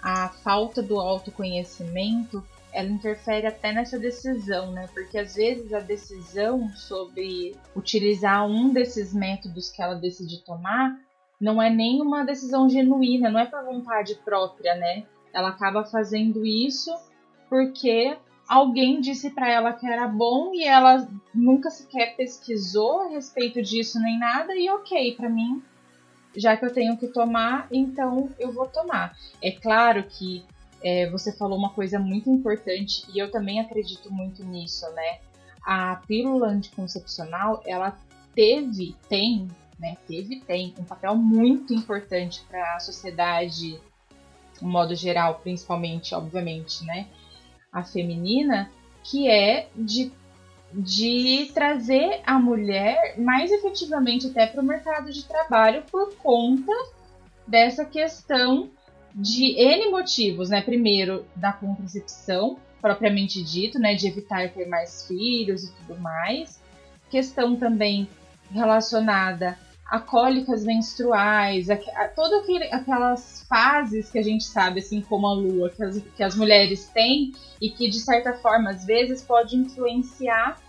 a 0.03 0.27
falta 0.27 0.83
do 0.83 0.99
autoconhecimento 0.99 2.43
ela 2.73 2.89
interfere 2.89 3.45
até 3.45 3.71
nessa 3.71 3.99
decisão, 3.99 4.71
né? 4.71 4.89
Porque 4.93 5.17
às 5.17 5.35
vezes 5.35 5.71
a 5.71 5.79
decisão 5.79 6.67
sobre 6.69 7.55
utilizar 7.75 8.45
um 8.45 8.73
desses 8.73 9.13
métodos 9.13 9.69
que 9.69 9.81
ela 9.81 9.93
decide 9.93 10.43
tomar 10.43 10.99
não 11.39 11.61
é 11.61 11.69
nem 11.69 12.01
uma 12.01 12.23
decisão 12.23 12.67
genuína, 12.67 13.29
não 13.29 13.39
é 13.39 13.45
por 13.45 13.63
vontade 13.63 14.15
própria, 14.25 14.75
né? 14.75 15.03
Ela 15.31 15.49
acaba 15.49 15.83
fazendo 15.83 16.45
isso 16.45 16.91
porque 17.47 18.17
alguém 18.47 18.99
disse 18.99 19.29
para 19.29 19.49
ela 19.49 19.73
que 19.73 19.87
era 19.87 20.07
bom 20.07 20.53
e 20.53 20.63
ela 20.63 21.07
nunca 21.33 21.69
sequer 21.69 22.15
pesquisou 22.15 23.01
a 23.01 23.07
respeito 23.09 23.61
disso 23.61 23.99
nem 23.99 24.17
nada 24.17 24.55
e 24.55 24.69
ok, 24.69 25.15
para 25.15 25.29
mim, 25.29 25.61
já 26.35 26.57
que 26.57 26.65
eu 26.65 26.73
tenho 26.73 26.97
que 26.97 27.07
tomar, 27.07 27.67
então 27.71 28.29
eu 28.39 28.51
vou 28.51 28.67
tomar. 28.67 29.17
É 29.41 29.51
claro 29.51 30.03
que 30.03 30.45
é, 30.83 31.09
você 31.09 31.31
falou 31.31 31.57
uma 31.57 31.69
coisa 31.69 31.97
muito 31.97 32.29
importante 32.29 33.05
e 33.13 33.17
eu 33.17 33.31
também 33.31 33.59
acredito 33.59 34.11
muito 34.11 34.43
nisso, 34.43 34.85
né? 34.91 35.19
A 35.65 35.95
pílula 36.07 36.47
anticoncepcional, 36.47 37.63
ela 37.65 37.97
teve, 38.35 38.95
tem, 39.07 39.47
né? 39.79 39.95
Teve, 40.07 40.41
tem 40.41 40.73
um 40.77 40.83
papel 40.83 41.15
muito 41.15 41.73
importante 41.73 42.43
para 42.49 42.75
a 42.75 42.79
sociedade, 42.79 43.79
no 44.61 44.69
modo 44.69 44.93
geral, 44.93 45.39
principalmente, 45.41 46.13
obviamente, 46.13 46.83
né? 46.83 47.07
A 47.71 47.83
feminina, 47.83 48.69
que 49.03 49.29
é 49.29 49.69
de, 49.75 50.11
de 50.75 51.51
trazer 51.53 52.21
a 52.25 52.39
mulher 52.39 53.15
mais 53.19 53.51
efetivamente 53.51 54.27
até 54.27 54.47
para 54.47 54.61
o 54.61 54.65
mercado 54.65 55.11
de 55.11 55.23
trabalho 55.25 55.83
por 55.91 56.15
conta 56.15 56.71
dessa 57.47 57.85
questão 57.85 58.71
de 59.13 59.55
N 59.59 59.91
motivos, 59.91 60.49
né? 60.49 60.61
Primeiro, 60.61 61.25
da 61.35 61.53
contracepção, 61.53 62.57
propriamente 62.81 63.43
dito, 63.43 63.77
né? 63.77 63.93
De 63.93 64.07
evitar 64.07 64.49
ter 64.49 64.67
mais 64.67 65.05
filhos 65.07 65.63
e 65.63 65.71
tudo 65.73 65.99
mais. 65.99 66.59
Questão 67.09 67.55
também 67.55 68.07
relacionada 68.51 69.57
a 69.85 69.99
cólicas 69.99 70.63
menstruais, 70.63 71.69
a, 71.69 71.75
a 71.75 72.07
todas 72.07 72.43
aquelas 72.71 73.45
fases 73.47 74.09
que 74.09 74.17
a 74.17 74.23
gente 74.23 74.43
sabe, 74.43 74.79
assim 74.79 75.01
como 75.01 75.27
a 75.27 75.33
lua, 75.35 75.69
que 75.69 75.83
as, 75.83 76.01
que 76.15 76.23
as 76.23 76.35
mulheres 76.35 76.87
têm 76.87 77.31
e 77.61 77.69
que, 77.69 77.87
de 77.87 77.99
certa 77.99 78.33
forma, 78.33 78.71
às 78.71 78.85
vezes 78.85 79.21
pode 79.21 79.55
influenciar 79.55 80.59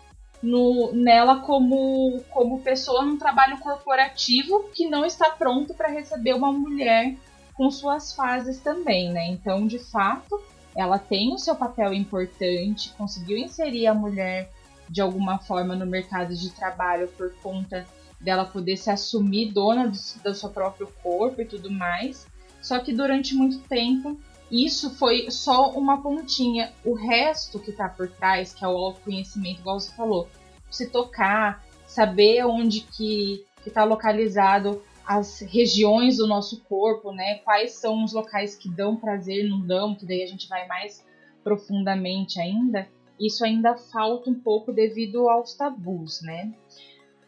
no, 0.45 0.93
nela 0.93 1.41
como, 1.41 2.23
como 2.31 2.61
pessoa 2.61 3.03
num 3.03 3.17
trabalho 3.17 3.59
corporativo 3.59 4.69
que 4.75 4.87
não 4.87 5.05
está 5.05 5.31
pronto 5.31 5.73
para 5.73 5.89
receber 5.89 6.35
uma 6.35 6.53
mulher 6.53 7.17
com 7.55 7.71
suas 7.71 8.15
fases 8.15 8.61
também, 8.61 9.11
né? 9.11 9.27
Então, 9.29 9.67
de 9.67 9.79
fato, 9.79 10.39
ela 10.77 10.99
tem 10.99 11.33
o 11.33 11.39
seu 11.39 11.57
papel 11.57 11.95
importante, 11.95 12.93
conseguiu 12.99 13.39
inserir 13.39 13.87
a 13.87 13.95
mulher 13.95 14.51
de 14.89 15.01
alguma 15.01 15.39
forma 15.39 15.75
no 15.75 15.87
mercado 15.87 16.35
de 16.35 16.51
trabalho 16.51 17.09
por 17.17 17.33
conta 17.37 17.87
dela 18.21 18.45
poder 18.45 18.77
se 18.77 18.91
assumir 18.91 19.51
dona 19.51 19.87
do, 19.87 19.99
do 20.23 20.35
seu 20.35 20.51
próprio 20.51 20.89
corpo 21.03 21.41
e 21.41 21.47
tudo 21.47 21.71
mais. 21.71 22.27
Só 22.61 22.79
que 22.81 22.93
durante 22.93 23.35
muito 23.35 23.59
tempo 23.61 24.19
isso 24.55 24.91
foi 24.91 25.31
só 25.33 25.71
uma 25.71 26.01
pontinha. 26.01 26.73
O 26.85 26.95
resto 26.95 27.59
que 27.59 27.73
tá 27.73 27.89
por 27.89 28.09
trás, 28.09 28.55
que 28.55 28.65
é 28.65 28.69
o 28.69 28.77
autoconhecimento, 28.77 29.61
igual 29.61 29.81
você 29.81 29.91
falou, 29.97 30.29
se 30.71 30.89
tocar, 30.91 31.65
saber 31.89 32.45
onde 32.47 32.83
que 32.83 33.45
está 33.67 33.83
localizado 33.83 34.81
as 35.05 35.41
regiões 35.41 36.19
do 36.19 36.27
nosso 36.27 36.61
corpo, 36.63 37.13
né? 37.13 37.39
Quais 37.39 37.73
são 37.73 38.05
os 38.05 38.13
locais 38.13 38.55
que 38.55 38.69
dão 38.69 38.95
prazer, 38.95 39.49
não 39.49 39.61
dão, 39.61 39.95
que 39.95 40.07
daí 40.07 40.23
a 40.23 40.27
gente 40.27 40.49
vai 40.49 40.67
mais 40.69 41.05
profundamente 41.43 42.41
ainda. 42.41 42.89
Isso 43.19 43.45
ainda 43.45 43.75
falta 43.75 44.31
um 44.31 44.35
pouco 44.35 44.73
devido 44.73 45.29
aos 45.29 45.55
tabus, 45.55 46.23
né? 46.23 46.55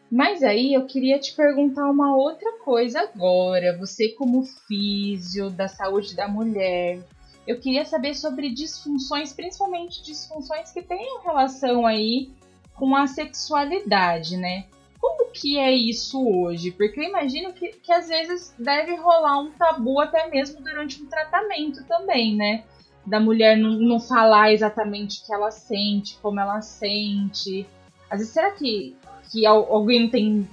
Mas 0.09 0.41
aí 0.41 0.73
eu 0.73 0.85
queria 0.85 1.19
te 1.19 1.35
perguntar 1.35 1.89
uma 1.89 2.15
outra 2.15 2.59
coisa 2.59 3.01
agora. 3.01 3.77
Você, 3.77 4.09
como 4.09 4.43
físio 4.43 5.49
da 5.49 5.67
saúde 5.67 6.15
da 6.15 6.27
mulher, 6.27 7.03
eu 7.47 7.59
queria 7.59 7.85
saber 7.85 8.13
sobre 8.13 8.49
disfunções, 8.51 9.31
principalmente 9.31 10.03
disfunções 10.03 10.69
que 10.71 10.81
tenham 10.81 11.21
relação 11.21 11.87
aí 11.87 12.29
com 12.75 12.93
a 12.93 13.07
sexualidade, 13.07 14.35
né? 14.35 14.65
Como 14.99 15.31
que 15.31 15.57
é 15.57 15.71
isso 15.71 16.21
hoje? 16.27 16.71
Porque 16.71 16.99
eu 16.99 17.05
imagino 17.05 17.53
que, 17.53 17.69
que 17.69 17.91
às 17.91 18.09
vezes 18.09 18.53
deve 18.59 18.95
rolar 18.95 19.39
um 19.39 19.51
tabu 19.51 20.01
até 20.01 20.27
mesmo 20.29 20.61
durante 20.61 21.01
um 21.01 21.07
tratamento 21.07 21.85
também, 21.85 22.35
né? 22.35 22.65
Da 23.05 23.19
mulher 23.19 23.55
não, 23.55 23.71
não 23.71 23.99
falar 23.99 24.51
exatamente 24.51 25.21
o 25.21 25.25
que 25.25 25.33
ela 25.33 25.49
sente, 25.49 26.17
como 26.21 26.39
ela 26.41 26.61
sente. 26.61 27.65
Às 28.09 28.19
vezes, 28.19 28.33
será 28.33 28.51
que, 28.51 28.95
que 29.31 29.45
alguém 29.45 30.09
tem 30.09 30.47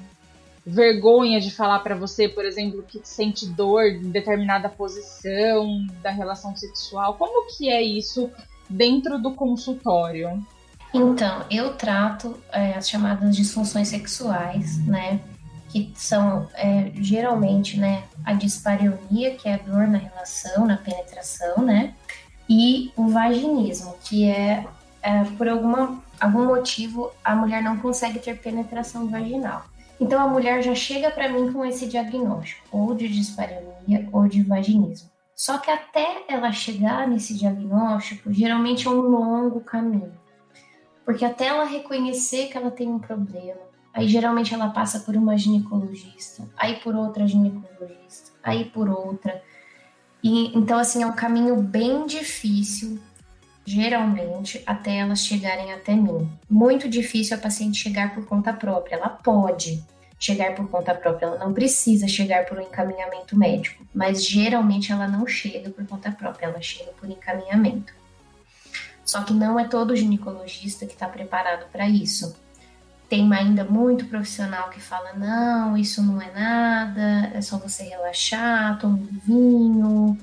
vergonha 0.66 1.40
de 1.40 1.50
falar 1.50 1.80
para 1.80 1.94
você, 1.94 2.28
por 2.28 2.44
exemplo, 2.44 2.83
que 2.83 3.00
sente 3.04 3.47
dor 3.47 3.85
em 3.85 4.11
determinada 4.11 4.68
posição 4.68 5.87
da 6.02 6.11
relação 6.11 6.56
sexual? 6.56 7.14
Como 7.14 7.49
que 7.54 7.68
é 7.68 7.83
isso 7.83 8.30
dentro 8.68 9.18
do 9.18 9.35
consultório? 9.35 10.42
Então, 10.92 11.44
eu 11.50 11.75
trato 11.75 12.38
é, 12.52 12.75
as 12.75 12.88
chamadas 12.88 13.37
disfunções 13.37 13.88
sexuais, 13.88 14.78
né? 14.87 15.21
Que 15.68 15.92
são 15.97 16.49
é, 16.54 16.92
geralmente, 16.94 17.78
né, 17.78 18.04
a 18.25 18.33
dispareunia, 18.33 19.35
que 19.35 19.49
é 19.49 19.54
a 19.54 19.59
dor 19.59 19.88
na 19.88 19.99
relação, 19.99 20.64
na 20.64 20.76
penetração, 20.76 21.59
né? 21.59 21.94
E 22.49 22.92
o 22.97 23.09
vaginismo, 23.09 23.97
que 24.04 24.30
é, 24.30 24.64
é 25.02 25.25
por 25.37 25.49
alguma, 25.49 26.00
algum 26.21 26.47
motivo 26.47 27.11
a 27.25 27.35
mulher 27.35 27.62
não 27.62 27.76
consegue 27.78 28.21
ter 28.21 28.38
penetração 28.38 29.09
vaginal. 29.09 29.64
Então 30.00 30.20
a 30.20 30.26
mulher 30.26 30.62
já 30.62 30.74
chega 30.74 31.10
para 31.10 31.28
mim 31.28 31.52
com 31.52 31.64
esse 31.64 31.86
diagnóstico, 31.86 32.66
ou 32.70 32.94
de 32.94 33.08
dispareunia 33.08 34.08
ou 34.12 34.26
de 34.26 34.42
vaginismo. 34.42 35.10
Só 35.34 35.58
que 35.58 35.70
até 35.70 36.24
ela 36.28 36.52
chegar 36.52 37.08
nesse 37.08 37.34
diagnóstico, 37.34 38.32
geralmente 38.32 38.86
é 38.86 38.90
um 38.90 39.00
longo 39.00 39.60
caminho. 39.60 40.12
Porque 41.04 41.24
até 41.24 41.46
ela 41.46 41.64
reconhecer 41.64 42.48
que 42.48 42.56
ela 42.56 42.70
tem 42.70 42.88
um 42.88 42.98
problema, 42.98 43.60
aí 43.92 44.08
geralmente 44.08 44.54
ela 44.54 44.70
passa 44.70 45.00
por 45.00 45.16
uma 45.16 45.36
ginecologista, 45.36 46.48
aí 46.56 46.76
por 46.76 46.94
outra 46.94 47.26
ginecologista, 47.26 48.32
aí 48.42 48.64
por 48.64 48.88
outra. 48.88 49.42
E 50.22 50.56
então 50.56 50.78
assim 50.78 51.02
é 51.02 51.06
um 51.06 51.12
caminho 51.12 51.56
bem 51.60 52.06
difícil, 52.06 52.98
geralmente, 53.64 54.62
até 54.66 54.99
elas 54.99 55.25
chegarem 55.25 55.73
até 55.73 55.94
mim. 55.94 56.30
Muito 56.49 56.88
difícil 56.88 57.37
a 57.37 57.40
paciente 57.40 57.83
chegar 57.83 58.14
por 58.14 58.26
conta 58.26 58.52
própria. 58.52 58.97
Ela 58.97 59.09
pode 59.09 59.83
chegar 60.18 60.54
por 60.54 60.68
conta 60.68 60.94
própria, 60.94 61.26
ela 61.26 61.38
não 61.38 61.52
precisa 61.52 62.09
chegar 62.09 62.47
por 62.47 62.59
um 62.59 62.62
encaminhamento 62.62 63.37
médico, 63.37 63.85
mas 63.94 64.25
geralmente 64.25 64.90
ela 64.90 65.06
não 65.06 65.26
chega 65.26 65.68
por 65.68 65.87
conta 65.87 66.11
própria, 66.11 66.47
ela 66.47 66.62
chega 66.62 66.92
por 66.92 67.11
encaminhamento. 67.11 67.92
Só 69.04 69.23
que 69.23 69.35
não 69.35 69.61
é 69.61 69.68
todo 69.68 69.94
ginecologista 69.94 70.87
que 70.87 70.94
está 70.94 71.06
preparado 71.09 71.66
para 71.71 71.87
isso. 71.88 72.35
Tem 73.06 73.30
ainda 73.35 73.64
muito 73.64 74.06
profissional 74.06 74.71
que 74.71 74.80
fala: 74.80 75.12
não, 75.12 75.76
isso 75.76 76.02
não 76.02 76.23
é 76.23 76.33
nada, 76.33 77.30
é 77.35 77.42
só 77.42 77.59
você 77.59 77.83
relaxar, 77.83 78.78
toma 78.78 78.97
um 78.97 79.09
vinho, 79.26 80.18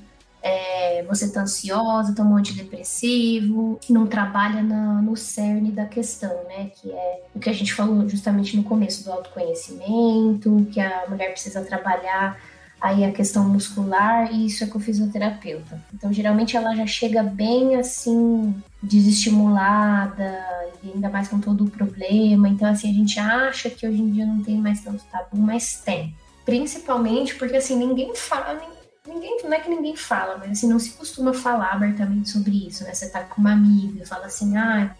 você 1.06 1.26
está 1.26 1.42
ansiosa, 1.42 2.14
toma 2.14 2.30
um 2.30 2.36
antidepressivo, 2.36 3.78
não 3.88 4.06
trabalha 4.06 4.62
na, 4.62 5.02
no 5.02 5.16
cerne 5.16 5.70
da 5.70 5.86
questão, 5.86 6.44
né? 6.48 6.70
Que 6.74 6.90
é 6.90 7.22
o 7.34 7.38
que 7.38 7.50
a 7.50 7.52
gente 7.52 7.72
falou 7.72 8.08
justamente 8.08 8.56
no 8.56 8.62
começo 8.62 9.04
do 9.04 9.12
autoconhecimento, 9.12 10.66
que 10.70 10.80
a 10.80 11.04
mulher 11.08 11.30
precisa 11.32 11.62
trabalhar 11.62 12.38
aí 12.82 13.04
a 13.04 13.12
questão 13.12 13.48
muscular, 13.48 14.32
e 14.34 14.46
isso 14.46 14.64
é 14.64 14.66
com 14.66 14.76
o 14.76 14.80
fisioterapeuta. 14.80 15.80
Então, 15.94 16.12
geralmente 16.12 16.56
ela 16.56 16.74
já 16.74 16.84
chega 16.84 17.22
bem 17.22 17.76
assim, 17.76 18.52
desestimulada, 18.82 20.36
e 20.82 20.90
ainda 20.90 21.08
mais 21.08 21.28
com 21.28 21.38
todo 21.38 21.64
o 21.64 21.70
problema. 21.70 22.48
Então, 22.48 22.68
assim, 22.68 22.90
a 22.90 22.92
gente 22.92 23.20
acha 23.20 23.70
que 23.70 23.86
hoje 23.86 24.02
em 24.02 24.10
dia 24.10 24.26
não 24.26 24.42
tem 24.42 24.56
mais 24.56 24.80
tanto 24.80 25.04
tabu, 25.04 25.36
mas 25.36 25.80
tem. 25.84 26.12
Principalmente 26.44 27.36
porque, 27.36 27.56
assim, 27.56 27.76
ninguém 27.76 28.16
fala, 28.16 28.60
ninguém, 29.12 29.38
não 29.44 29.52
é 29.52 29.60
que 29.60 29.68
ninguém 29.68 29.96
fala, 29.96 30.36
mas 30.38 30.50
assim, 30.50 30.68
não 30.68 30.78
se 30.78 30.90
costuma 30.92 31.32
falar 31.32 31.72
abertamente 31.72 32.30
sobre 32.30 32.66
isso, 32.66 32.84
né? 32.84 32.94
Você 32.94 33.08
tá 33.08 33.22
com 33.24 33.40
uma 33.40 33.52
amiga 33.52 34.02
e 34.02 34.06
fala 34.06 34.26
assim, 34.26 34.56
ah, 34.56 34.94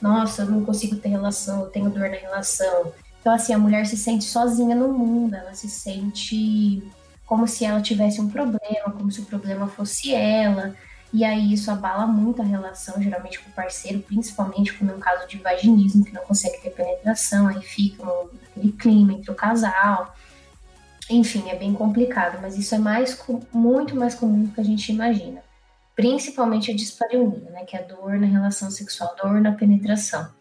nossa, 0.00 0.42
eu 0.42 0.50
não 0.50 0.64
consigo 0.64 0.96
ter 0.96 1.08
relação, 1.08 1.62
eu 1.62 1.66
tenho 1.66 1.90
dor 1.90 2.08
na 2.08 2.16
relação. 2.16 2.92
Então, 3.20 3.34
assim, 3.34 3.52
a 3.52 3.58
mulher 3.58 3.86
se 3.86 3.96
sente 3.96 4.24
sozinha 4.24 4.74
no 4.74 4.88
mundo, 4.92 5.34
ela 5.34 5.54
se 5.54 5.68
sente 5.68 6.82
como 7.26 7.46
se 7.46 7.64
ela 7.64 7.80
tivesse 7.80 8.20
um 8.20 8.28
problema, 8.28 8.90
como 8.96 9.10
se 9.12 9.20
o 9.20 9.26
problema 9.26 9.68
fosse 9.68 10.14
ela. 10.14 10.74
E 11.12 11.24
aí 11.24 11.52
isso 11.52 11.70
abala 11.70 12.06
muito 12.06 12.40
a 12.40 12.44
relação, 12.44 13.00
geralmente 13.02 13.40
com 13.40 13.50
o 13.50 13.52
parceiro, 13.52 14.00
principalmente 14.00 14.72
quando 14.72 14.90
é 14.90 14.94
um 14.94 15.00
caso 15.00 15.28
de 15.28 15.38
vaginismo, 15.38 16.04
que 16.04 16.12
não 16.12 16.22
consegue 16.22 16.58
ter 16.60 16.70
penetração, 16.70 17.48
aí 17.48 17.60
fica 17.62 18.04
aquele 18.50 18.72
clima 18.72 19.12
entre 19.12 19.30
o 19.30 19.34
casal. 19.34 20.14
Enfim, 21.10 21.50
é 21.50 21.56
bem 21.56 21.74
complicado, 21.74 22.38
mas 22.40 22.56
isso 22.56 22.72
é 22.72 22.78
mais 22.78 23.20
muito 23.52 23.96
mais 23.96 24.14
comum 24.14 24.44
do 24.44 24.54
que 24.54 24.60
a 24.60 24.64
gente 24.64 24.92
imagina. 24.92 25.42
Principalmente 25.96 26.70
a 26.70 26.74
dispareunia, 26.74 27.50
né, 27.50 27.64
que 27.64 27.76
é 27.76 27.80
a 27.80 27.82
dor 27.82 28.18
na 28.18 28.28
relação 28.28 28.70
sexual, 28.70 29.14
dor 29.20 29.40
na 29.40 29.52
penetração. 29.52 30.32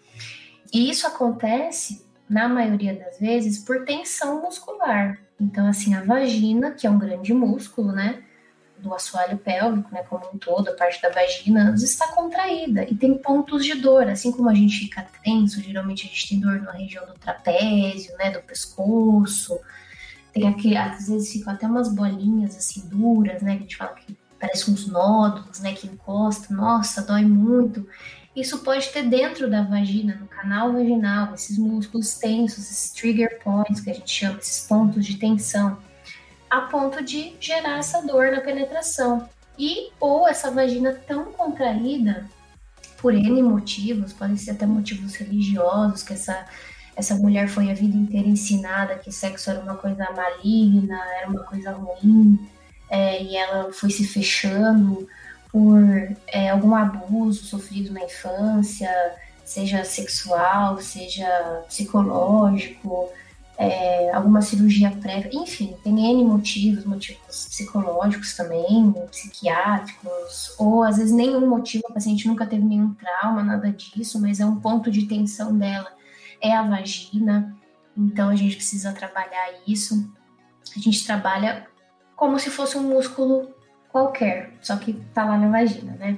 E 0.71 0.89
isso 0.89 1.07
acontece, 1.07 2.05
na 2.29 2.47
maioria 2.47 2.93
das 2.93 3.19
vezes, 3.19 3.57
por 3.57 3.83
tensão 3.83 4.43
muscular. 4.43 5.19
Então, 5.41 5.67
assim, 5.67 5.95
a 5.95 6.03
vagina, 6.03 6.71
que 6.71 6.85
é 6.85 6.89
um 6.89 6.99
grande 6.99 7.33
músculo, 7.33 7.91
né, 7.91 8.21
do 8.77 8.93
assoalho 8.93 9.37
pélvico, 9.39 9.91
né, 9.91 10.03
como 10.03 10.23
um 10.31 10.37
todo, 10.37 10.69
a 10.69 10.73
parte 10.73 11.01
da 11.01 11.09
vagina, 11.09 11.73
está 11.75 12.07
contraída 12.09 12.83
e 12.83 12.95
tem 12.95 13.17
pontos 13.17 13.65
de 13.65 13.73
dor, 13.73 14.07
assim 14.07 14.31
como 14.31 14.47
a 14.47 14.53
gente 14.53 14.77
fica 14.77 15.05
tenso, 15.23 15.61
geralmente 15.61 16.05
a 16.05 16.09
gente 16.09 16.29
tem 16.29 16.39
dor 16.39 16.61
na 16.61 16.71
região 16.71 17.05
do 17.07 17.13
trapézio, 17.13 18.15
né, 18.17 18.29
do 18.29 18.41
pescoço, 18.41 19.59
tem 20.33 20.47
aqui, 20.47 20.75
às 20.75 21.07
vezes 21.07 21.31
ficam 21.31 21.53
até 21.53 21.67
umas 21.67 21.93
bolinhas 21.93 22.55
assim 22.55 22.87
duras, 22.87 23.41
né, 23.41 23.53
que 23.53 23.57
a 23.57 23.61
gente 23.61 23.77
fala 23.77 23.93
que 23.93 24.17
parece 24.39 24.71
uns 24.71 24.87
nódulos, 24.87 25.59
né, 25.59 25.73
que 25.73 25.87
encosta, 25.87 26.53
nossa, 26.53 27.01
dói 27.01 27.23
muito. 27.23 27.87
Isso 28.35 28.59
pode 28.59 28.87
ter 28.89 29.03
dentro 29.03 29.49
da 29.49 29.63
vagina, 29.63 30.15
no 30.15 30.27
canal 30.27 30.71
vaginal, 30.71 31.33
esses 31.33 31.57
músculos 31.57 32.13
tensos, 32.13 32.59
esses 32.59 32.91
trigger 32.91 33.39
points 33.43 33.81
que 33.81 33.89
a 33.89 33.93
gente 33.93 34.09
chama, 34.09 34.37
esses 34.37 34.65
pontos 34.65 35.05
de 35.05 35.17
tensão 35.17 35.77
a 36.49 36.61
ponto 36.61 37.03
de 37.03 37.35
gerar 37.39 37.77
essa 37.77 38.01
dor 38.01 38.31
na 38.31 38.41
penetração. 38.41 39.29
E 39.57 39.91
ou 39.99 40.27
essa 40.27 40.49
vagina 40.49 40.93
tão 41.07 41.25
contraída 41.25 42.27
por 42.97 43.13
N 43.13 43.41
motivos, 43.43 44.11
podem 44.11 44.35
ser 44.35 44.51
até 44.51 44.65
motivos 44.65 45.15
religiosos, 45.15 46.01
que 46.01 46.13
essa, 46.13 46.45
essa 46.99 47.15
mulher 47.15 47.47
foi 47.47 47.71
a 47.71 47.73
vida 47.73 47.95
inteira 47.95 48.27
ensinada 48.27 48.95
que 48.95 49.09
sexo 49.09 49.49
era 49.49 49.61
uma 49.61 49.75
coisa 49.75 50.05
maligna, 50.11 50.99
era 51.17 51.29
uma 51.29 51.43
coisa 51.43 51.71
ruim, 51.71 52.37
é, 52.89 53.23
e 53.23 53.37
ela 53.37 53.71
foi 53.71 53.89
se 53.89 54.05
fechando 54.05 55.07
por 55.49 55.79
é, 56.27 56.49
algum 56.49 56.75
abuso 56.75 57.45
sofrido 57.45 57.93
na 57.93 58.03
infância, 58.03 58.91
seja 59.45 59.85
sexual, 59.85 60.79
seja 60.81 61.25
psicológico, 61.69 63.09
é, 63.57 64.11
alguma 64.11 64.41
cirurgia 64.41 64.91
prévia, 64.91 65.31
enfim, 65.33 65.75
tem 65.81 66.11
N 66.11 66.23
motivos, 66.25 66.83
motivos 66.83 67.47
psicológicos 67.49 68.35
também, 68.35 68.93
psiquiátricos, 69.09 70.53
ou 70.57 70.83
às 70.83 70.97
vezes 70.97 71.13
nenhum 71.13 71.47
motivo, 71.47 71.83
a 71.89 71.93
paciente 71.93 72.27
nunca 72.27 72.45
teve 72.45 72.63
nenhum 72.63 72.93
trauma, 72.93 73.41
nada 73.41 73.71
disso, 73.71 74.19
mas 74.19 74.39
é 74.41 74.45
um 74.45 74.57
ponto 74.57 74.91
de 74.91 75.05
tensão 75.05 75.57
dela, 75.57 75.91
é 76.41 76.55
a 76.55 76.63
vagina, 76.63 77.55
então 77.97 78.29
a 78.29 78.35
gente 78.35 78.55
precisa 78.55 78.93
trabalhar 78.93 79.53
isso. 79.67 80.11
A 80.75 80.79
gente 80.79 81.05
trabalha 81.05 81.67
como 82.15 82.39
se 82.39 82.49
fosse 82.49 82.77
um 82.77 82.83
músculo 82.83 83.53
qualquer, 83.89 84.51
só 84.61 84.77
que 84.77 84.93
tá 85.13 85.25
lá 85.25 85.37
na 85.37 85.49
vagina, 85.49 85.93
né? 85.93 86.17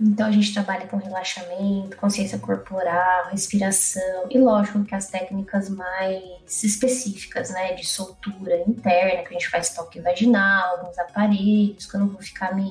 Então 0.00 0.26
a 0.26 0.32
gente 0.32 0.52
trabalha 0.52 0.86
com 0.88 0.96
relaxamento, 0.96 1.96
consciência 1.96 2.36
corporal, 2.38 3.30
respiração 3.30 4.26
e 4.28 4.38
lógico 4.38 4.82
que 4.84 4.94
as 4.94 5.06
técnicas 5.06 5.68
mais 5.68 6.64
específicas, 6.64 7.50
né, 7.50 7.74
de 7.74 7.86
soltura 7.86 8.62
interna, 8.66 9.22
que 9.22 9.28
a 9.28 9.32
gente 9.38 9.48
faz 9.48 9.72
toque 9.72 10.00
vaginal, 10.00 10.78
alguns 10.78 10.98
aparelhos, 10.98 11.86
que 11.86 11.94
eu 11.94 12.00
não 12.00 12.08
vou 12.08 12.20
ficar 12.20 12.52
me 12.52 12.70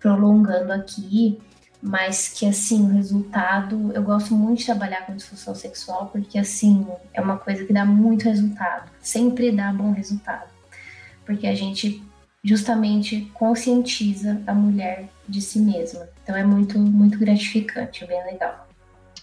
prolongando 0.00 0.72
aqui, 0.72 1.38
mas 1.84 2.28
que 2.28 2.46
assim, 2.46 2.82
o 2.82 2.94
resultado, 2.94 3.92
eu 3.92 4.02
gosto 4.02 4.34
muito 4.34 4.60
de 4.60 4.64
trabalhar 4.64 5.04
com 5.04 5.14
disfunção 5.14 5.54
sexual 5.54 6.06
porque 6.06 6.38
assim, 6.38 6.86
é 7.12 7.20
uma 7.20 7.36
coisa 7.36 7.62
que 7.62 7.74
dá 7.74 7.84
muito 7.84 8.24
resultado, 8.24 8.90
sempre 9.02 9.52
dá 9.52 9.70
bom 9.70 9.92
resultado. 9.92 10.48
Porque 11.26 11.46
a 11.46 11.54
gente 11.54 12.02
justamente 12.42 13.30
conscientiza 13.34 14.42
a 14.46 14.54
mulher 14.54 15.10
de 15.28 15.42
si 15.42 15.58
mesma. 15.58 16.08
Então 16.22 16.34
é 16.34 16.42
muito, 16.42 16.78
muito 16.78 17.18
gratificante, 17.18 18.02
é 18.02 18.06
bem 18.06 18.24
legal. 18.24 18.66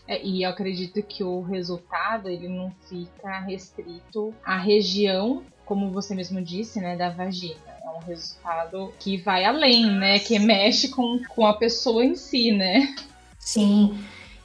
É, 0.07 0.23
e 0.23 0.43
eu 0.43 0.49
acredito 0.51 1.01
que 1.01 1.23
o 1.23 1.41
resultado 1.41 2.29
ele 2.29 2.47
não 2.47 2.71
fica 2.87 3.39
restrito 3.39 4.35
à 4.45 4.55
região, 4.55 5.43
como 5.65 5.89
você 5.89 6.13
mesmo 6.13 6.39
disse, 6.39 6.79
né, 6.79 6.95
da 6.95 7.09
vagina. 7.09 7.70
Um 7.95 8.07
resultado 8.07 8.93
que 8.99 9.17
vai 9.17 9.43
além, 9.43 9.91
né, 9.91 10.19
que 10.19 10.37
mexe 10.39 10.89
com, 10.89 11.19
com 11.29 11.45
a 11.45 11.53
pessoa 11.53 12.03
em 12.03 12.15
si, 12.15 12.51
né? 12.51 12.95
Sim. 13.39 13.97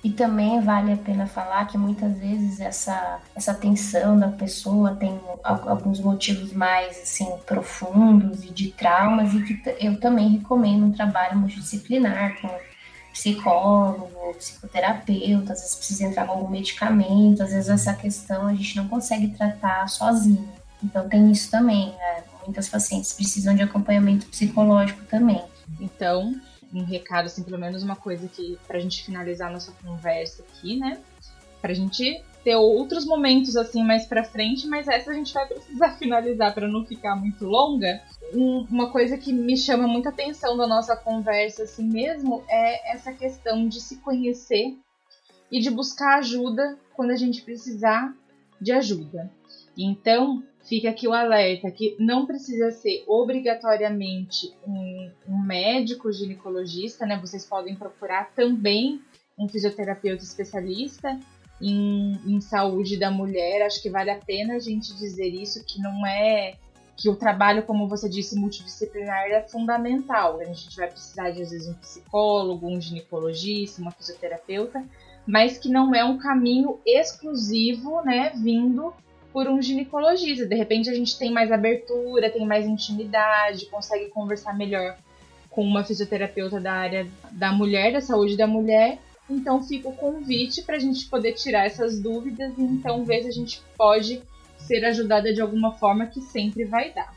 E 0.07 0.11
também 0.11 0.61
vale 0.61 0.93
a 0.93 0.97
pena 0.97 1.27
falar 1.27 1.67
que 1.67 1.77
muitas 1.77 2.17
vezes 2.17 2.61
essa, 2.61 3.21
essa 3.35 3.53
tensão 3.53 4.17
da 4.17 4.29
pessoa 4.29 4.95
tem 4.95 5.21
alguns 5.43 5.99
motivos 5.99 6.53
mais 6.53 6.97
assim 7.03 7.27
profundos 7.45 8.45
e 8.45 8.51
de 8.51 8.71
traumas 8.71 9.35
e 9.35 9.43
que 9.43 9.77
eu 9.81 9.99
também 9.99 10.29
recomendo 10.29 10.87
um 10.87 10.93
trabalho 10.93 11.37
multidisciplinar 11.37 12.41
com 12.41 12.49
psicólogo, 13.13 14.35
psicoterapeuta, 14.39 15.55
às 15.55 15.61
vezes 15.61 15.75
precisa 15.75 16.05
entrar 16.05 16.27
com 16.27 16.35
algum 16.35 16.51
medicamento, 16.51 17.43
às 17.43 17.51
vezes 17.51 17.69
essa 17.69 17.93
questão 17.95 18.47
a 18.47 18.55
gente 18.55 18.77
não 18.77 18.87
consegue 18.87 19.29
tratar 19.29 19.89
sozinho. 19.89 20.49
Então 20.85 21.09
tem 21.09 21.33
isso 21.33 21.51
também, 21.51 21.87
né? 21.87 22.23
Muitas 22.47 22.69
pacientes 22.69 23.13
precisam 23.13 23.55
de 23.55 23.63
acompanhamento 23.63 24.27
psicológico 24.27 25.05
também. 25.05 25.43
Então, 25.81 26.35
um 26.73 26.85
recado, 26.85 27.27
assim, 27.27 27.43
pelo 27.43 27.59
menos 27.59 27.83
uma 27.83 27.97
coisa 27.97 28.29
que 28.29 28.59
pra 28.67 28.79
gente 28.79 29.05
finalizar 29.05 29.53
nossa 29.53 29.73
conversa 29.85 30.43
aqui, 30.43 30.79
né? 30.79 30.99
Pra 31.61 31.75
gente 31.75 32.23
ter 32.45 32.55
outros 32.55 33.05
momentos 33.05 33.57
assim 33.57 33.83
mais 33.83 34.07
pra 34.07 34.23
frente, 34.23 34.69
mas 34.69 34.87
essa 34.87 35.11
a 35.11 35.15
gente 35.15 35.35
vai 35.35 35.47
precisar 35.47 35.91
finalizar 35.99 36.55
para 36.55 36.69
não 36.69 36.85
ficar 36.85 37.17
muito 37.17 37.45
longa. 37.45 38.01
Um, 38.33 38.67
uma 38.71 38.91
coisa 38.91 39.19
que 39.19 39.33
me 39.33 39.57
chama 39.57 39.89
muita 39.89 40.11
atenção 40.11 40.57
da 40.57 40.67
nossa 40.67 40.97
conversa 40.97 41.65
assim 41.65 41.85
mesmo 41.85 42.45
é 42.49 42.93
essa 42.93 43.13
questão 43.13 43.69
de 43.69 43.81
se 43.81 43.97
conhecer 43.97 44.77
e 45.51 45.61
de 45.61 45.71
buscar 45.71 46.19
ajuda 46.19 46.79
quando 46.95 47.11
a 47.11 47.17
gente 47.17 47.43
precisar 47.43 48.15
de 48.61 48.73
ajuda. 48.73 49.31
Então, 49.77 50.43
fica 50.67 50.91
aqui 50.91 51.07
o 51.07 51.13
alerta 51.13 51.71
que 51.71 51.97
não 51.99 52.27
precisa 52.27 52.71
ser 52.71 53.05
obrigatoriamente 53.07 54.53
um, 54.67 55.11
um, 55.29 55.39
médico 55.39 56.13
ginecologista, 56.13 57.07
né? 57.07 57.19
Vocês 57.21 57.45
podem 57.45 57.75
procurar 57.77 58.33
também 58.35 59.01
um 59.39 59.49
fisioterapeuta 59.49 60.25
especialista 60.25 61.19
em, 61.61 62.19
em 62.27 62.41
saúde 62.41 62.99
da 62.99 63.11
mulher. 63.11 63.63
Acho 63.63 63.81
que 63.81 63.91
vale 63.91 64.11
a 64.11 64.19
pena 64.19 64.55
a 64.55 64.59
gente 64.59 64.95
dizer 64.97 65.29
isso, 65.29 65.65
que 65.65 65.81
não 65.81 66.05
é 66.05 66.55
que 66.97 67.11
o 67.11 67.17
trabalho, 67.17 67.63
como 67.63 67.87
você 67.89 68.09
disse, 68.09 68.39
multidisciplinar 68.39 69.27
é 69.27 69.43
fundamental. 69.43 70.41
A 70.41 70.45
gente 70.45 70.75
vai 70.77 70.89
precisar 70.89 71.31
de, 71.31 71.43
às 71.43 71.51
vezes, 71.51 71.69
um 71.69 71.75
psicólogo, 71.75 72.67
um 72.67 72.81
ginecologista, 72.81 73.83
uma 73.83 73.91
fisioterapeuta, 73.91 74.83
mas 75.27 75.59
que 75.59 75.69
não 75.69 75.95
é 75.95 76.03
um 76.03 76.17
caminho 76.17 76.81
exclusivo, 76.87 78.01
né, 78.03 78.33
vindo 78.35 78.95
por 79.37 79.49
um 79.49 79.61
ginecologista. 79.61 80.47
De 80.47 80.55
repente 80.55 80.89
a 80.89 80.95
gente 80.95 81.19
tem 81.19 81.31
mais 81.31 81.53
abertura, 81.53 82.31
tem 82.31 82.47
mais 82.47 82.65
intimidade, 82.67 83.67
consegue 83.67 84.09
conversar 84.09 84.57
melhor 84.57 84.97
com 85.51 85.63
uma 85.63 85.85
fisioterapeuta 85.85 86.59
da 86.59 86.73
área 86.73 87.07
da 87.33 87.53
mulher, 87.53 87.93
da 87.93 88.01
saúde 88.01 88.35
da 88.35 88.47
mulher. 88.47 88.99
Então 89.29 89.63
fica 89.63 89.91
o 89.91 89.95
convite 89.95 90.63
para 90.63 90.77
a 90.77 90.79
gente 90.79 91.05
poder 91.11 91.35
tirar 91.35 91.67
essas 91.67 92.01
dúvidas 92.01 92.57
e 92.57 92.63
então 92.63 93.05
ver 93.05 93.25
se 93.25 93.29
a 93.29 93.31
gente 93.31 93.61
pode 93.77 94.23
ser 94.57 94.83
ajudada 94.87 95.31
de 95.35 95.43
alguma 95.43 95.75
forma 95.75 96.07
que 96.07 96.23
sempre 96.23 96.65
vai 96.65 96.91
dar. 96.95 97.15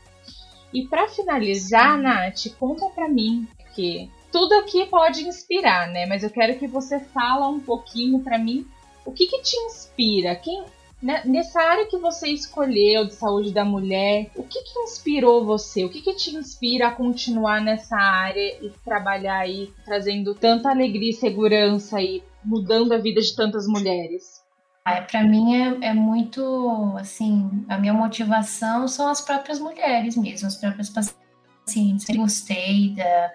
E 0.74 0.86
para 0.88 1.08
finalizar, 1.08 1.96
Nath, 1.96 2.48
conta 2.58 2.84
para 2.90 3.08
mim 3.08 3.48
que 3.74 4.10
tudo 4.30 4.52
aqui 4.56 4.84
pode 4.84 5.26
inspirar, 5.26 5.88
né? 5.88 6.04
Mas 6.04 6.22
eu 6.22 6.28
quero 6.28 6.58
que 6.58 6.66
você 6.66 7.00
fala 7.00 7.48
um 7.48 7.60
pouquinho 7.60 8.20
para 8.20 8.36
mim 8.36 8.66
o 9.06 9.10
que, 9.10 9.26
que 9.26 9.40
te 9.40 9.56
inspira, 9.56 10.36
quem, 10.36 10.62
nessa 11.02 11.60
área 11.60 11.86
que 11.86 11.96
você 11.96 12.28
escolheu 12.28 13.06
de 13.06 13.14
saúde 13.14 13.52
da 13.52 13.64
mulher, 13.64 14.30
o 14.34 14.42
que, 14.42 14.62
que 14.62 14.78
inspirou 14.80 15.44
você? 15.44 15.84
O 15.84 15.88
que, 15.88 16.02
que 16.02 16.14
te 16.14 16.36
inspira 16.36 16.88
a 16.88 16.90
continuar 16.92 17.60
nessa 17.60 17.96
área 17.96 18.64
e 18.64 18.70
trabalhar 18.84 19.38
aí, 19.38 19.72
trazendo 19.84 20.34
tanta 20.34 20.70
alegria 20.70 21.10
e 21.10 21.14
segurança 21.14 22.00
e 22.00 22.22
mudando 22.44 22.92
a 22.92 22.98
vida 22.98 23.20
de 23.20 23.34
tantas 23.34 23.66
mulheres? 23.66 24.40
É, 24.86 25.00
para 25.00 25.22
mim 25.22 25.54
é, 25.54 25.88
é, 25.88 25.94
muito 25.94 26.94
assim, 26.98 27.64
a 27.68 27.78
minha 27.78 27.92
motivação 27.92 28.88
são 28.88 29.08
as 29.08 29.20
próprias 29.20 29.58
mulheres 29.58 30.16
mesmo, 30.16 30.48
as 30.48 30.56
próprias 30.56 30.90
pacientes. 30.90 32.08
Eu 32.08 32.16
gostei 32.16 32.94
da, 32.94 33.32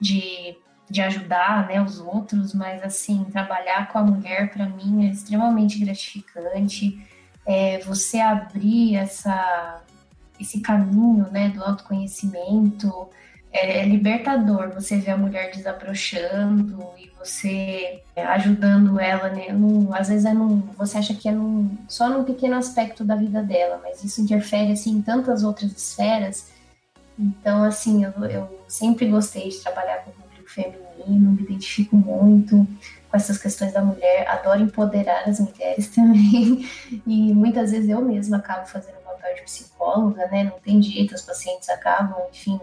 de 0.00 0.56
de 0.90 1.02
ajudar 1.02 1.66
né, 1.66 1.80
os 1.82 1.98
outros, 1.98 2.54
mas 2.54 2.82
assim, 2.82 3.24
trabalhar 3.24 3.88
com 3.92 3.98
a 3.98 4.02
mulher 4.02 4.50
para 4.50 4.66
mim 4.66 5.06
é 5.06 5.10
extremamente 5.10 5.78
gratificante. 5.78 6.98
É, 7.46 7.78
você 7.80 8.20
abrir 8.20 8.96
essa, 8.96 9.82
esse 10.40 10.60
caminho 10.60 11.26
né, 11.30 11.50
do 11.50 11.62
autoconhecimento 11.62 13.08
é, 13.52 13.80
é 13.80 13.84
libertador. 13.84 14.70
Você 14.70 14.98
vê 14.98 15.10
a 15.10 15.16
mulher 15.16 15.50
desabrochando 15.50 16.84
e 16.98 17.10
você 17.18 18.02
é, 18.14 18.24
ajudando 18.24 19.00
ela, 19.00 19.28
né? 19.30 19.52
Num, 19.52 19.94
às 19.94 20.08
vezes 20.08 20.24
é 20.24 20.32
num, 20.32 20.60
você 20.76 20.98
acha 20.98 21.14
que 21.14 21.28
é 21.28 21.32
num, 21.32 21.76
só 21.88 22.08
num 22.08 22.24
pequeno 22.24 22.56
aspecto 22.56 23.04
da 23.04 23.16
vida 23.16 23.42
dela, 23.42 23.80
mas 23.82 24.04
isso 24.04 24.20
interfere 24.20 24.72
assim, 24.72 24.90
em 24.90 25.02
tantas 25.02 25.42
outras 25.42 25.72
esferas. 25.72 26.50
Então, 27.18 27.64
assim, 27.64 28.04
eu, 28.04 28.12
eu 28.24 28.64
sempre 28.68 29.08
gostei 29.08 29.48
de 29.48 29.58
trabalhar 29.58 30.04
com 30.04 30.27
feminino, 30.64 31.32
me 31.32 31.42
identifico 31.42 31.96
muito 31.96 32.66
com 33.10 33.16
essas 33.16 33.38
questões 33.38 33.72
da 33.72 33.82
mulher, 33.82 34.28
adoro 34.28 34.60
empoderar 34.60 35.28
as 35.28 35.40
mulheres 35.40 35.88
também, 35.94 36.68
e 37.06 37.32
muitas 37.32 37.70
vezes 37.70 37.88
eu 37.88 38.00
mesma 38.02 38.38
acabo 38.38 38.66
fazendo 38.66 38.96
o 38.98 39.12
papel 39.12 39.34
de 39.36 39.42
psicóloga, 39.42 40.26
né? 40.28 40.44
Não 40.44 40.58
tem 40.60 40.82
jeito, 40.82 41.14
os 41.14 41.22
pacientes 41.22 41.68
acabam, 41.68 42.20
enfim, 42.30 42.60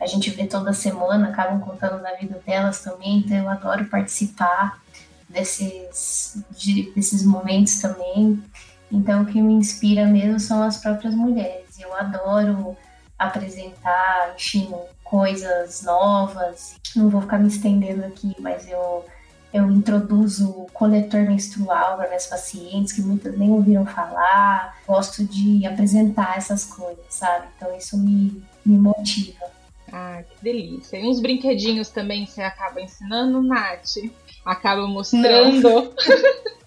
a 0.00 0.06
gente 0.06 0.30
vê 0.30 0.46
toda 0.46 0.72
semana, 0.72 1.28
acabam 1.28 1.60
contando 1.60 2.02
da 2.02 2.14
vida 2.14 2.40
delas 2.46 2.82
também, 2.82 3.18
então 3.18 3.36
eu 3.36 3.48
adoro 3.48 3.86
participar 3.86 4.80
desses, 5.28 6.42
de, 6.50 6.90
desses 6.92 7.24
momentos 7.24 7.80
também. 7.80 8.42
Então, 8.90 9.22
o 9.22 9.26
que 9.26 9.40
me 9.40 9.52
inspira 9.52 10.06
mesmo 10.06 10.40
são 10.40 10.62
as 10.62 10.78
próprias 10.78 11.14
mulheres. 11.14 11.78
Eu 11.78 11.94
adoro 11.94 12.76
apresentar, 13.18 14.34
enfim, 14.34 14.72
coisas 15.08 15.82
novas. 15.82 16.76
Não 16.94 17.08
vou 17.08 17.20
ficar 17.20 17.38
me 17.38 17.48
estendendo 17.48 18.04
aqui, 18.04 18.34
mas 18.38 18.68
eu, 18.68 19.04
eu 19.52 19.70
introduzo 19.70 20.66
coletor 20.72 21.22
menstrual 21.22 21.96
para 21.96 22.08
minhas 22.08 22.26
pacientes, 22.26 22.92
que 22.92 23.00
muitas 23.00 23.36
nem 23.36 23.50
ouviram 23.50 23.86
falar. 23.86 24.76
Gosto 24.86 25.24
de 25.24 25.66
apresentar 25.66 26.36
essas 26.36 26.64
coisas, 26.64 27.04
sabe? 27.08 27.46
Então, 27.56 27.76
isso 27.76 27.96
me, 27.96 28.42
me 28.64 28.78
motiva. 28.78 29.46
Ah, 29.90 30.22
que 30.22 30.44
delícia. 30.44 30.98
E 30.98 31.08
uns 31.08 31.20
brinquedinhos 31.20 31.88
também 31.88 32.26
você 32.26 32.42
acaba 32.42 32.80
ensinando, 32.80 33.42
Nath? 33.42 33.96
Acaba 34.44 34.86
mostrando. 34.86 35.94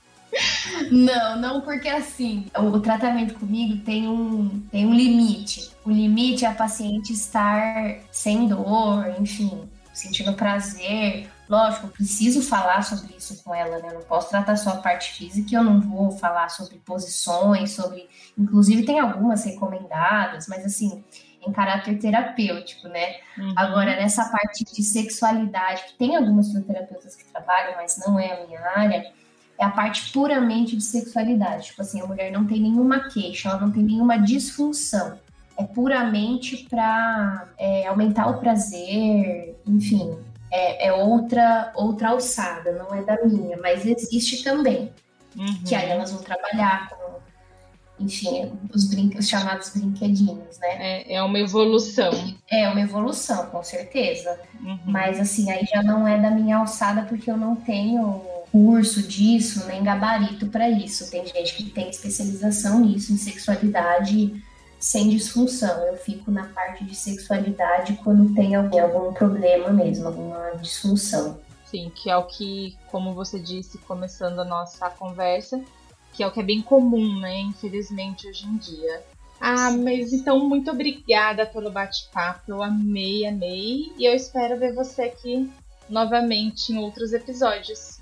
Não, 0.92 1.38
não, 1.38 1.62
porque 1.62 1.90
assim, 1.90 2.46
o 2.58 2.80
tratamento 2.80 3.34
comigo 3.36 3.84
tem 3.84 4.08
um, 4.08 4.62
tem 4.72 4.86
um 4.86 4.94
limite. 4.94 5.72
O 5.84 5.92
limite 5.92 6.46
é 6.46 6.48
a 6.48 6.54
paciente 6.54 7.14
estar 7.14 7.98
sem 8.12 8.48
dor, 8.48 9.14
enfim, 9.20 9.70
sentindo 9.94 10.34
prazer. 10.34 11.30
Lógico, 11.50 11.88
eu 11.88 11.92
preciso 11.92 12.42
falar 12.42 12.82
sobre 12.82 13.14
isso 13.18 13.44
com 13.44 13.54
ela, 13.54 13.80
né? 13.80 13.90
Eu 13.90 13.96
não 13.96 14.02
posso 14.04 14.30
tratar 14.30 14.56
só 14.56 14.72
a 14.72 14.78
parte 14.78 15.12
física, 15.12 15.54
eu 15.54 15.64
não 15.64 15.82
vou 15.82 16.12
falar 16.12 16.50
sobre 16.50 16.78
posições, 16.78 17.72
sobre. 17.72 18.08
Inclusive, 18.38 18.86
tem 18.86 19.00
algumas 19.00 19.44
recomendadas, 19.44 20.48
mas 20.48 20.66
assim, 20.66 21.04
em 21.46 21.52
caráter 21.52 21.98
terapêutico, 21.98 22.88
né? 22.88 23.16
Uhum. 23.38 23.54
Agora, 23.58 23.96
nessa 23.96 24.30
parte 24.30 24.64
de 24.64 24.84
sexualidade, 24.84 25.84
que 25.84 25.98
tem 25.98 26.16
algumas 26.16 26.50
terapeutas 26.54 27.16
que 27.16 27.26
trabalham, 27.26 27.76
mas 27.76 27.98
não 27.98 28.18
é 28.18 28.32
a 28.32 28.48
minha 28.48 28.62
área, 28.76 29.12
é 29.62 29.66
a 29.66 29.70
parte 29.70 30.12
puramente 30.12 30.76
de 30.76 30.84
sexualidade. 30.84 31.68
Tipo 31.68 31.84
assim, 31.84 32.02
a 32.02 32.08
mulher 32.08 32.32
não 32.32 32.46
tem 32.46 32.60
nenhuma 32.60 33.10
queixa, 33.10 33.50
ela 33.50 33.62
não 33.62 33.72
tem 33.72 33.84
nenhuma 33.84 34.18
disfunção. 34.18 35.20
É 35.56 35.64
puramente 35.64 36.66
para 36.68 37.48
é, 37.60 37.86
aumentar 37.86 38.28
o 38.28 38.40
prazer, 38.40 39.56
enfim, 39.68 40.18
é, 40.50 40.88
é, 40.88 40.94
outra 40.94 41.72
outra 41.76 42.10
alçada, 42.10 42.72
não 42.72 42.96
é 42.96 43.04
da 43.04 43.24
minha, 43.24 43.58
mas 43.62 43.86
existe 43.86 44.44
também. 44.44 44.92
Uhum. 45.38 45.64
Que 45.64 45.76
aí 45.76 45.90
elas 45.92 46.12
vão 46.12 46.24
trabalhar 46.24 46.90
com 46.90 47.12
enfim, 48.00 48.52
os, 48.74 48.90
os 49.16 49.30
chamados 49.30 49.70
brinquedinhos, 49.70 50.58
né? 50.58 50.70
É, 50.80 51.14
é 51.16 51.22
uma 51.22 51.38
evolução. 51.38 52.12
É 52.50 52.68
uma 52.68 52.82
evolução, 52.82 53.46
com 53.52 53.62
certeza. 53.62 54.40
Uhum. 54.60 54.80
Mas 54.86 55.20
assim, 55.20 55.52
aí 55.52 55.68
já 55.72 55.84
não 55.84 56.08
é 56.08 56.18
da 56.20 56.32
minha 56.32 56.58
alçada 56.58 57.04
porque 57.04 57.30
eu 57.30 57.38
não 57.38 57.56
tenho 57.56 58.26
curso 58.52 59.02
disso, 59.02 59.66
nem 59.68 59.84
gabarito 59.84 60.48
para 60.48 60.70
isso. 60.70 61.10
Tem 61.10 61.26
gente 61.26 61.56
que 61.56 61.70
tem 61.70 61.90
especialização 61.90 62.82
nisso, 62.82 63.14
em 63.14 63.18
sexualidade 63.18 64.44
sem 64.80 65.10
disfunção. 65.10 65.86
Eu 65.86 65.96
fico 65.96 66.32
na 66.32 66.46
parte 66.46 66.84
de 66.84 66.96
sexualidade 66.96 68.00
quando 68.04 68.34
tem 68.36 68.56
algum, 68.56 68.82
algum 68.82 69.14
problema 69.14 69.70
mesmo, 69.70 70.08
alguma 70.08 70.52
disfunção. 70.62 71.40
Sim, 71.66 71.90
que 71.96 72.10
é 72.10 72.18
o 72.18 72.24
que, 72.24 72.78
como 72.88 73.14
você 73.14 73.40
disse, 73.40 73.78
começando 73.78 74.40
a 74.40 74.46
nossa 74.46 74.90
conversa, 74.90 75.64
que 76.14 76.22
é 76.22 76.28
o 76.28 76.32
que 76.32 76.42
é 76.42 76.44
bem 76.44 76.62
comum, 76.62 77.20
né? 77.20 77.40
Infelizmente, 77.40 78.28
hoje 78.28 78.46
em 78.46 78.58
dia. 78.58 79.02
Ah, 79.40 79.72
mas 79.72 80.12
então 80.12 80.48
muito 80.48 80.70
obrigada 80.70 81.46
pelo 81.46 81.72
bate-papo. 81.72 82.52
Eu 82.52 82.62
amei, 82.62 83.26
amei. 83.26 83.94
E 83.98 84.06
eu 84.06 84.14
espero 84.14 84.60
ver 84.60 84.74
você 84.74 85.04
aqui 85.04 85.50
novamente 85.90 86.74
em 86.74 86.78
outros 86.78 87.14
episódios. 87.14 88.01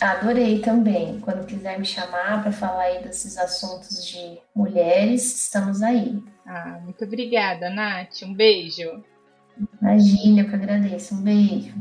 Adorei 0.00 0.58
também. 0.60 1.20
Quando 1.20 1.46
quiser 1.46 1.78
me 1.78 1.84
chamar 1.84 2.42
para 2.42 2.52
falar 2.52 2.82
aí 2.82 3.02
desses 3.02 3.38
assuntos 3.38 4.06
de 4.06 4.38
mulheres, 4.54 5.42
estamos 5.42 5.82
aí. 5.82 6.22
Ah, 6.46 6.80
muito 6.82 7.04
obrigada, 7.04 7.70
Nath. 7.70 8.22
Um 8.22 8.34
beijo. 8.34 9.02
Imagina, 9.80 10.42
eu 10.42 10.48
que 10.48 10.54
agradeço. 10.54 11.14
Um 11.14 11.22
beijo. 11.22 11.74